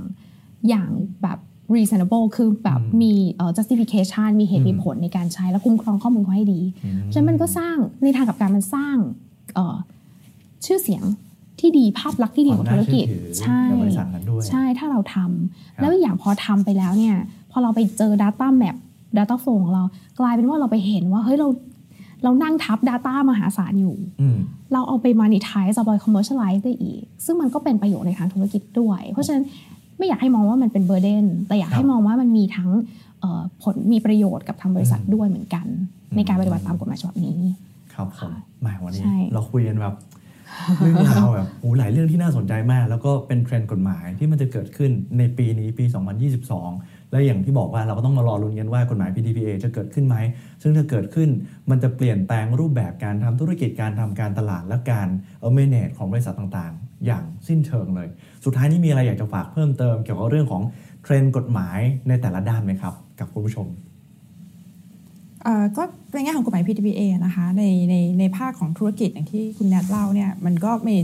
[0.68, 0.88] อย่าง
[1.22, 1.38] แบบ
[1.74, 8.96] reasonable คือแบบอืมมีเอ่อ justification มีเหตุอืมมีผลในการใช้และคุ้มครองข้อมูลเขาให้ดีอืมฉะนั้นมันก็สร้างในทางกลับการมันสร้าง
[9.55, 9.77] เอ่อ
[10.66, 11.05] ชื่อเสียง
[11.61, 17.16] ที่ดีภาพลักษณ์ที่ดีของธุรกิจความน่าเชื่อถือใช่กับบริษัทนั้นด้วยใช่ถ้าเราทครับำแล้วอีกอย่างพอทำไปแล้วเนี่ย
[17.50, 18.77] พอเราไปเจอ Data Map
[19.18, 19.83] Data Flow ของเรา
[20.20, 21.48] กลายเป็นว่าเราไปเห็นว่าเฮ้ยเรา
[22.24, 24.38] เรานั่งทับ Data มหาศาลอยู่อืม
[24.72, 29.44] เราเอาไป monetize เอาไป commercialize ได้อีก ซึ่งมันก็เป็นประโยชน์ในทางธุรกิจด้วย เพราะฉะนั้น
[29.98, 32.70] ไม่อยากให้มองว่ามันเป็น burden แต่อยากให้มองว่ามันมีทั้ง
[33.20, 35.66] เอ่อผลมีประโยชน์กับทางบริษัทด้วยเหมือนกัน
[36.16, 37.38] ในการปฏิบัติตามกฎหมายฉบับนี้
[37.94, 39.94] ครับผมแหมวันนี้ใช่เราคุยกันแบบ
[40.80, 45.85] เรื่องราวแบบโอ้หลายเรื่องที่น่าสนใจมาก แล้วก็เป็นเทรนด์กฎหมายที่มันจะเกิดขึ้นในปีนี้ปี
[46.48, 50.16] 2022 แล้วอย่างที่บอกว่าเราก็ต้องมารอลุ้นกันว่ากฎหมาย PDPA จะเกิดขึ้นไหม
[50.62, 51.28] ซึ่งถ้าเกิดขึ้น
[51.70, 55.09] มันจะเปลี่ยนแปลงรูปแบบการทำธุรกิจการทำการตลาดและการ
[55.40, 58.09] เออ manage ของบริษัทต่างๆ อย่างสิ้นเชิงเลย
[58.44, 60.62] สุดท้ายนี้มีอะไรอยากจะฝากเพิ่มเติมเกี่ยวกับเรื่องของ
[61.02, 61.78] เทรนด์กฎหมาย
[62.09, 63.66] ในแต่ละด้านไหมครับ กับคุณผู้ชม
[65.42, 65.83] เอ่อก็
[66.14, 70.96] ในแง่ของกฎหมาย PTPA นะคะในในในภาคของธุรกิจอย่างที่คุณแนทเล่าเนี่ยมันก็มี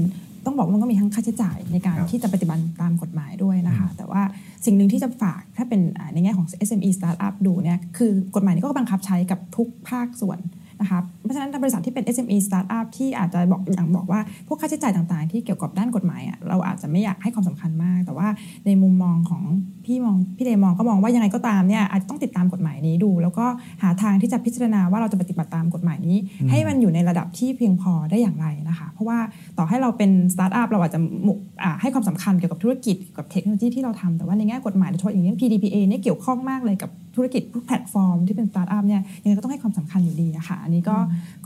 [0.45, 4.23] ต้องบอกว่ามันก็มีทั้งค่าใช้จ่ายในการครับที่จะปฏิบัติตามกฎหมายด้วยนะคะ แต่ว่า
[4.65, 10.39] สิ่งหนึ่งที่จะฝากถ้าเป็นอ่าในแง่ของ SME Startup ดูเนี่ยคือกฎหมายนี้ก็บังคับใช้กับทุกภาคส่วน
[10.81, 18.29] นะคะเพราะฉะนั้นบริษัทที่เป็น SME Startup ที่อาจจะบอกอย่างบอกว่า พวกค่าใช้จ่ายต่างๆ ที่เกี่ยวกับด้านกฎหมายเราอาจจะไม่อยากให้ความสำคัญมาก แต่ว่า
[18.67, 19.43] ในมุมมองของ
[19.85, 23.47] พี่มองพี่เดมองก็มองว่ายังไงก็ตามเนี่ยอาจจะต้องติดตามกฎหมายนี้ดู แล้วก็
[23.83, 26.17] หาทางที่จะพิจารณาว่าเราจะปฏิบัติตามกฎหมายนี้
[26.51, 29.19] ให้มันอยู่ในระดับที่เพียงพอได้อย่างไรนะคะ เพราะว่า
[29.61, 40.97] ต่อให้เราเป็นสตาร์ทอัพเราอาจจะมุ่งอ่าให้ความสำคัญเกี่ยวกับธุรกิจกับ tech โนโลยีที่เราทำแต่ว่าในแง่กฎหมายโดยเฉพาะอย่างเช่น PDPA เนี่ยเกี่ยวข้องมากเลยกับธุรกิจแพลตฟอร์มที่เป็นสตาร์ทอัพเนี่ยยังไงก็ต้องให้ความสำคัญอยู่ดีอะค่ะอันนี้ก็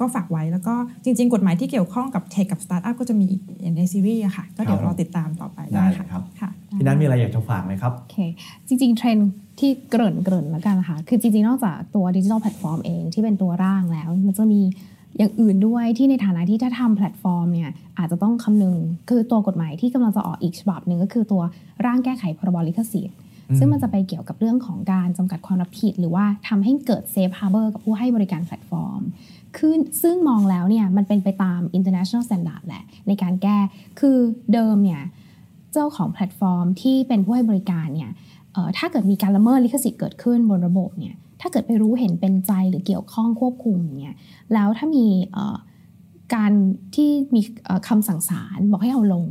[0.01, 0.75] ก็ฝากไว้แล้วก็
[1.05, 8.17] จริง ๆ กฎหมายที่เกี่ยวข้องกับเทคกับสตาร์ทอัพก็จะมีอีกอย่างในซีรีส์อะค่ะก็เดี๋ยวเราติดตามต่อไปได้ได้เลยค่ะครับค่ะพี่นัทมีอะไรอยากจะฝากไหมครับโอเค
[8.67, 14.61] จริง ๆ เทรนด์ที่เกริ่นเกริ่นแล้วกันนะคะคือจริงๆนอกจากตัวดิจิทัลแพลตฟอร์มเองที่เป็นตัวร่างแล้ว มันจะมี
[15.19, 18.75] อย่างอื่นด้วยที่ในฐานะที่ถ้าทำแพลตฟอร์มเนี่ยอาจจะต้องคำนึง
[19.09, 21.43] คือตัวกฎหมายที่กำลังจะออกอีกฉบับหนึ่งก็คือตัว
[21.87, 23.17] ร่างแก้ไขพรบลิขสิทธิ์
[23.59, 29.01] ซึ่งมันจะไปเกี่ยวกับเรื่องของการจำกัดความรับผิด หรือว่าทำให้เกิด safe harbor กับผู้ให้บริการแพลตฟอร์ม
[29.57, 33.59] คือซึ่งมองแล้วเนี่ยมันเป็นไปตาม international standard แหละ ในการแก้
[34.01, 34.17] คือ
[34.53, 35.03] เดิมเนี่ย
[35.73, 38.11] เจ้าของแพลตฟอร์มที่เป็นผู้ให้บริการเนี่ย
[38.53, 41.15] เอ่อถ้าเกิดมีการละเมิดลิขสิทธิ์เกิดขึ้นบนระบบเนี่ย
[41.47, 44.17] ถ้าเกิดไปรู้เห็นเป็นใจหรือเกี่ยวข้องควบคุมอย่างเงี้ย
[44.55, 45.57] แล้วถ้ามีเอ่อ
[46.35, 46.53] การ
[46.95, 49.27] ที่มีเอ่อคำสั่งศาลบอกให้เอาลง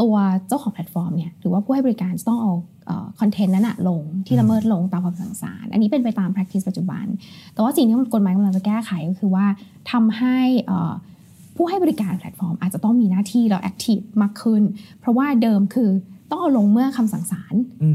[0.00, 0.14] ตัว
[0.48, 2.52] เจ้าของแพลตฟอร์มเนี่ยหรือว่าผู้ให้บริการจะต้องเอา
[3.20, 7.06] คอนเทนต์นั้นอะลงที่ละเมิดลงตามคำสั่งศาลอันนี้เป็นไปตาม practice ปัจจุบัน
[7.54, 9.46] แต่ว่าสิ่งที่กฎหมายกำลังจะแก้ไขก็คือว่า
[9.92, 10.92] ทำให้เอ่อ
[11.56, 14.62] ผู้ให้บริการแพลตฟอร์ม อาจจะต้องมีหน้าที่แล้ว active มากขึ้น
[15.00, 15.90] เพราะว่าเดิมคือ
[16.30, 17.88] ต้องเอาลงเมื่อคำสั่งศาลอื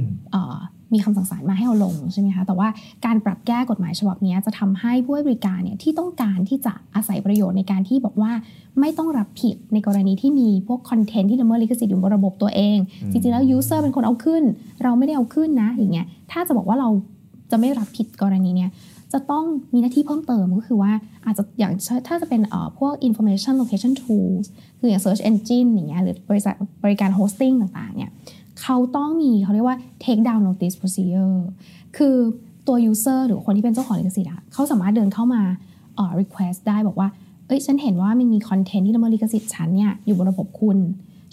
[0.93, 2.67] มเอ่อมีคำสั่งศาลมาให้เอาลงใช่ไหมคะแต่ว่า
[3.05, 8.31] การปรับแก้กฎหมายฉบับนี้จะทำให้ผู้ให้บริการเนี่ยที่ต้องการที่จะอาศัยประโยชน์ในการที่บอกว่า
[8.79, 14.43] ไม่ต้องรับผิดในกรณีที่มีพวกคอนเทนต์ที่ละเมิดลิขสิทธิ์อยู่บนระบบตัวเองอืมจริงๆแล้ว user เป็นคนเอาขึ้น
[14.83, 16.89] เราไม่ได้เอาขึ้นนะอย่างเงี้ยถ้าจะบอกว่าเรา
[17.51, 18.71] จะไม่รับผิดกรณีเนี้ย
[19.13, 20.91] จะต้องมีหน้าที่เพิ่มเติมก็คือว่า
[21.25, 24.45] อาจจะอย่างเช่นถ้าจะเป็นเอ่อพวก information location tools
[24.79, 26.53] คืออย่าง search engine อย่างเงี้ยหรือบริษัท
[26.83, 28.11] บริการ hosting ต่างๆเนี่ย
[28.61, 31.37] เขาต้องมีเขาเรียกว่า take down notice procedure
[31.97, 32.15] คือ
[32.67, 35.41] ตัว user หรือคนที่เป็นเจ้าของลิขสิทธิ์อะเขาสามารถเดินเข้ามา
[35.95, 37.07] เอ่อ request ได้บอกว่า
[37.47, 40.79] เอ้ย ฉันเห็นว่ามันมีคอนเทนต์ที่ละเมิดลิขสิทธิ์ฉันเนี่ยอยู่บนระบบคุณ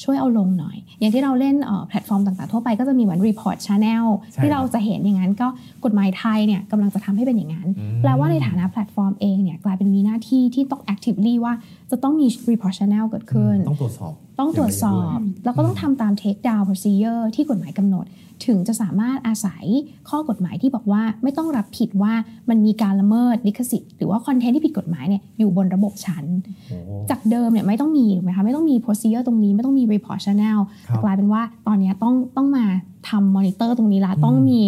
[0.04, 5.48] ช่วยเอาลงหน่อย อย่างที่เราเล่นเอ่อแพลตฟอร์มต่างๆ ทั่วไปก็จะมีเหมือน report channel ใช่ที่เราจะเห็นอย่างนั้นก็
[5.84, 11.52] กฎหมายไทยเนี่ยกำลังจะทำให้เป็นอย่างนั้นอืมแปลว่าในฐานะแพลตฟอร์มเองเนี่ยกลายเป็นมีหน้าที่ที่ต้อง actively ว่า
[11.90, 18.06] จะต้องมี report channel เกิดขึ้น ต้องตรวจสอบต้องตรวจสอบอย่างละเอียดด้วยแล้วก็ต้องทำตาม take down procedure ที่กฎหมายกำหนด
[18.46, 19.64] ถึงจะสามารถอาศัย
[20.10, 22.12] ข้อกฎหมายที่บอกว่าไม่ต้องรับผิดว่า
[22.48, 26.24] มันมีการละเมิดลิขสิทธิ์หรือว่าคอนเทนต์ที่ผิดกฎหมายเนี่ยอยู่บนระบบฉัน
[26.68, 32.64] โอ้โหจากเดิมเนี่ยไม่ต้องมีถูกไหมคะไม่ต้องมี procedure ตรงนี้ไม่ต้องมี report channel ครับแต่กลายเป็นว่าตอนเนี้ยต้องต้องมา
[33.08, 34.60] ทำ monitor ตรงนี้ละอืมต้องมี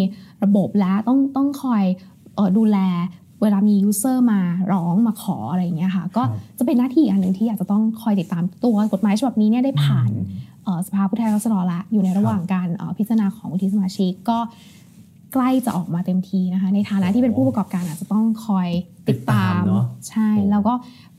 [0.43, 1.83] ระบบแล้วต้องต้องคอย
[2.35, 2.77] เอ่อดูแล
[3.43, 4.39] เวลามี user มา
[4.73, 14.37] ร้องมาขออะไรอย่างเงี้ยค่ะ ก็ครับจะเป็นหน้าที่อีกอันหนึ่งที่อาจจะต้องคอยติดตามตัวกฎหมายฉบับนี้เนี่ยได้ผ่านอืมเอ่อสภาผู้แทนราษฎรละอยู่ในระหว่างการเอ่อพิจารณาของวุฒิสมาชิกก็
[15.33, 18.69] ใกล้จะออกมาเต็มทีนะคะ ในฐานะที่เป็นผู้ประกอบการอาจจะต้องคอย
[19.09, 20.73] ติดตามติดตามเนอะใช่โอ้แล้วก็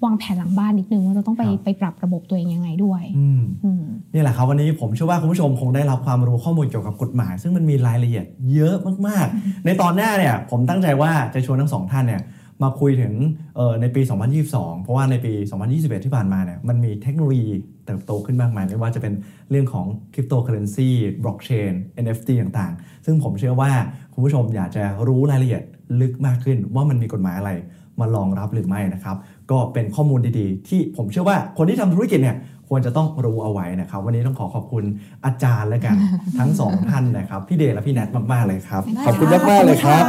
[0.05, 12.23] วางแผนหลังบ้านนิดนึงว่าจะต้องไปครับไปปรับระบบตัวเองยังไงด้วยอืมอืมนี่แหละครับวันนี้ผมเชื่อว่าคุณผู้ชมคงได้รับความรู้ข้อมูลเกี่ยวกับกฎหมาย ซึ่งมันมีรายละเอียดเยอะมากๆ ในตอนหน้าเนี่ยผมตั้งใจว่าจะชวนทั้งสองท่านเนี่ย
[12.63, 13.15] มาคุยถึง
[13.57, 14.03] เอ่อในปี
[14.43, 15.33] 2022 เพราะว่าในปี
[15.69, 17.51] 2021 ที่ผ่านมาเนี่ยมันมีเทคโนโลยี
[17.87, 19.15] เติบโตขึ้นมากมาย ไม่ว่าจะเป็น
[19.51, 20.89] เรื่องของคริปโตเคอเรนซี
[21.23, 21.73] บล็อกเชน
[22.05, 23.71] NFT ต่างๆ ซึ่งผมเชื่อว่า
[24.13, 25.63] คุณผู้ชมอยากจะรู้รายละเอียด
[26.01, 27.53] ลึกมากขึ้นว่ามันมีกฎหมายอะไร
[28.01, 29.17] มารองรับหรือไม่นะครับ
[29.51, 32.37] ก็เป็นข้อมูลดีๆ ที่ผมเชื่อว่าคนที่ทำธุรกิจเนี่ย
[32.77, 34.85] ควรจะต้องรู้เอาไว้นะครับ วันนี้ต้องขอขอบคุณ
[35.25, 35.97] อาจารย์แล้วกัน
[36.39, 40.05] ทั้งสองท่านนะครับ พี่เดชและพี่แนทมากๆเลยครับ ขอบคุณมากมากเลยครับ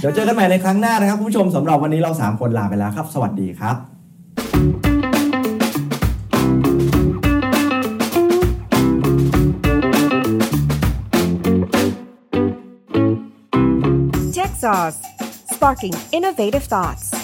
[0.00, 3.76] เดี๋ยวเจอกันใหม่ในครั้งหน้านะครับคุณผู้ชมสำหรับวันนี้เรา 3 คนลาไปแล้วครับ สวัสดีครับ
[14.64, 15.00] Sauce,
[15.54, 17.21] sparking innovative thoughts.